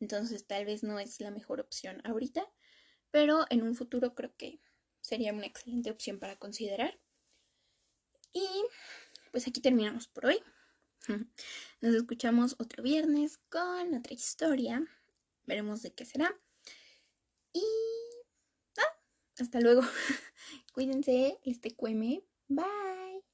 [0.00, 2.44] entonces tal vez no es la mejor opción ahorita,
[3.10, 4.60] pero en un futuro creo que
[5.00, 6.98] sería una excelente opción para considerar.
[8.32, 8.46] Y
[9.30, 10.42] pues aquí terminamos por hoy.
[11.80, 14.82] Nos escuchamos otro viernes con otra historia.
[15.44, 16.34] Veremos de qué será.
[17.52, 17.62] Y
[19.38, 19.82] hasta luego.
[20.72, 22.24] Cuídense, este cueme.
[22.48, 23.31] Bye.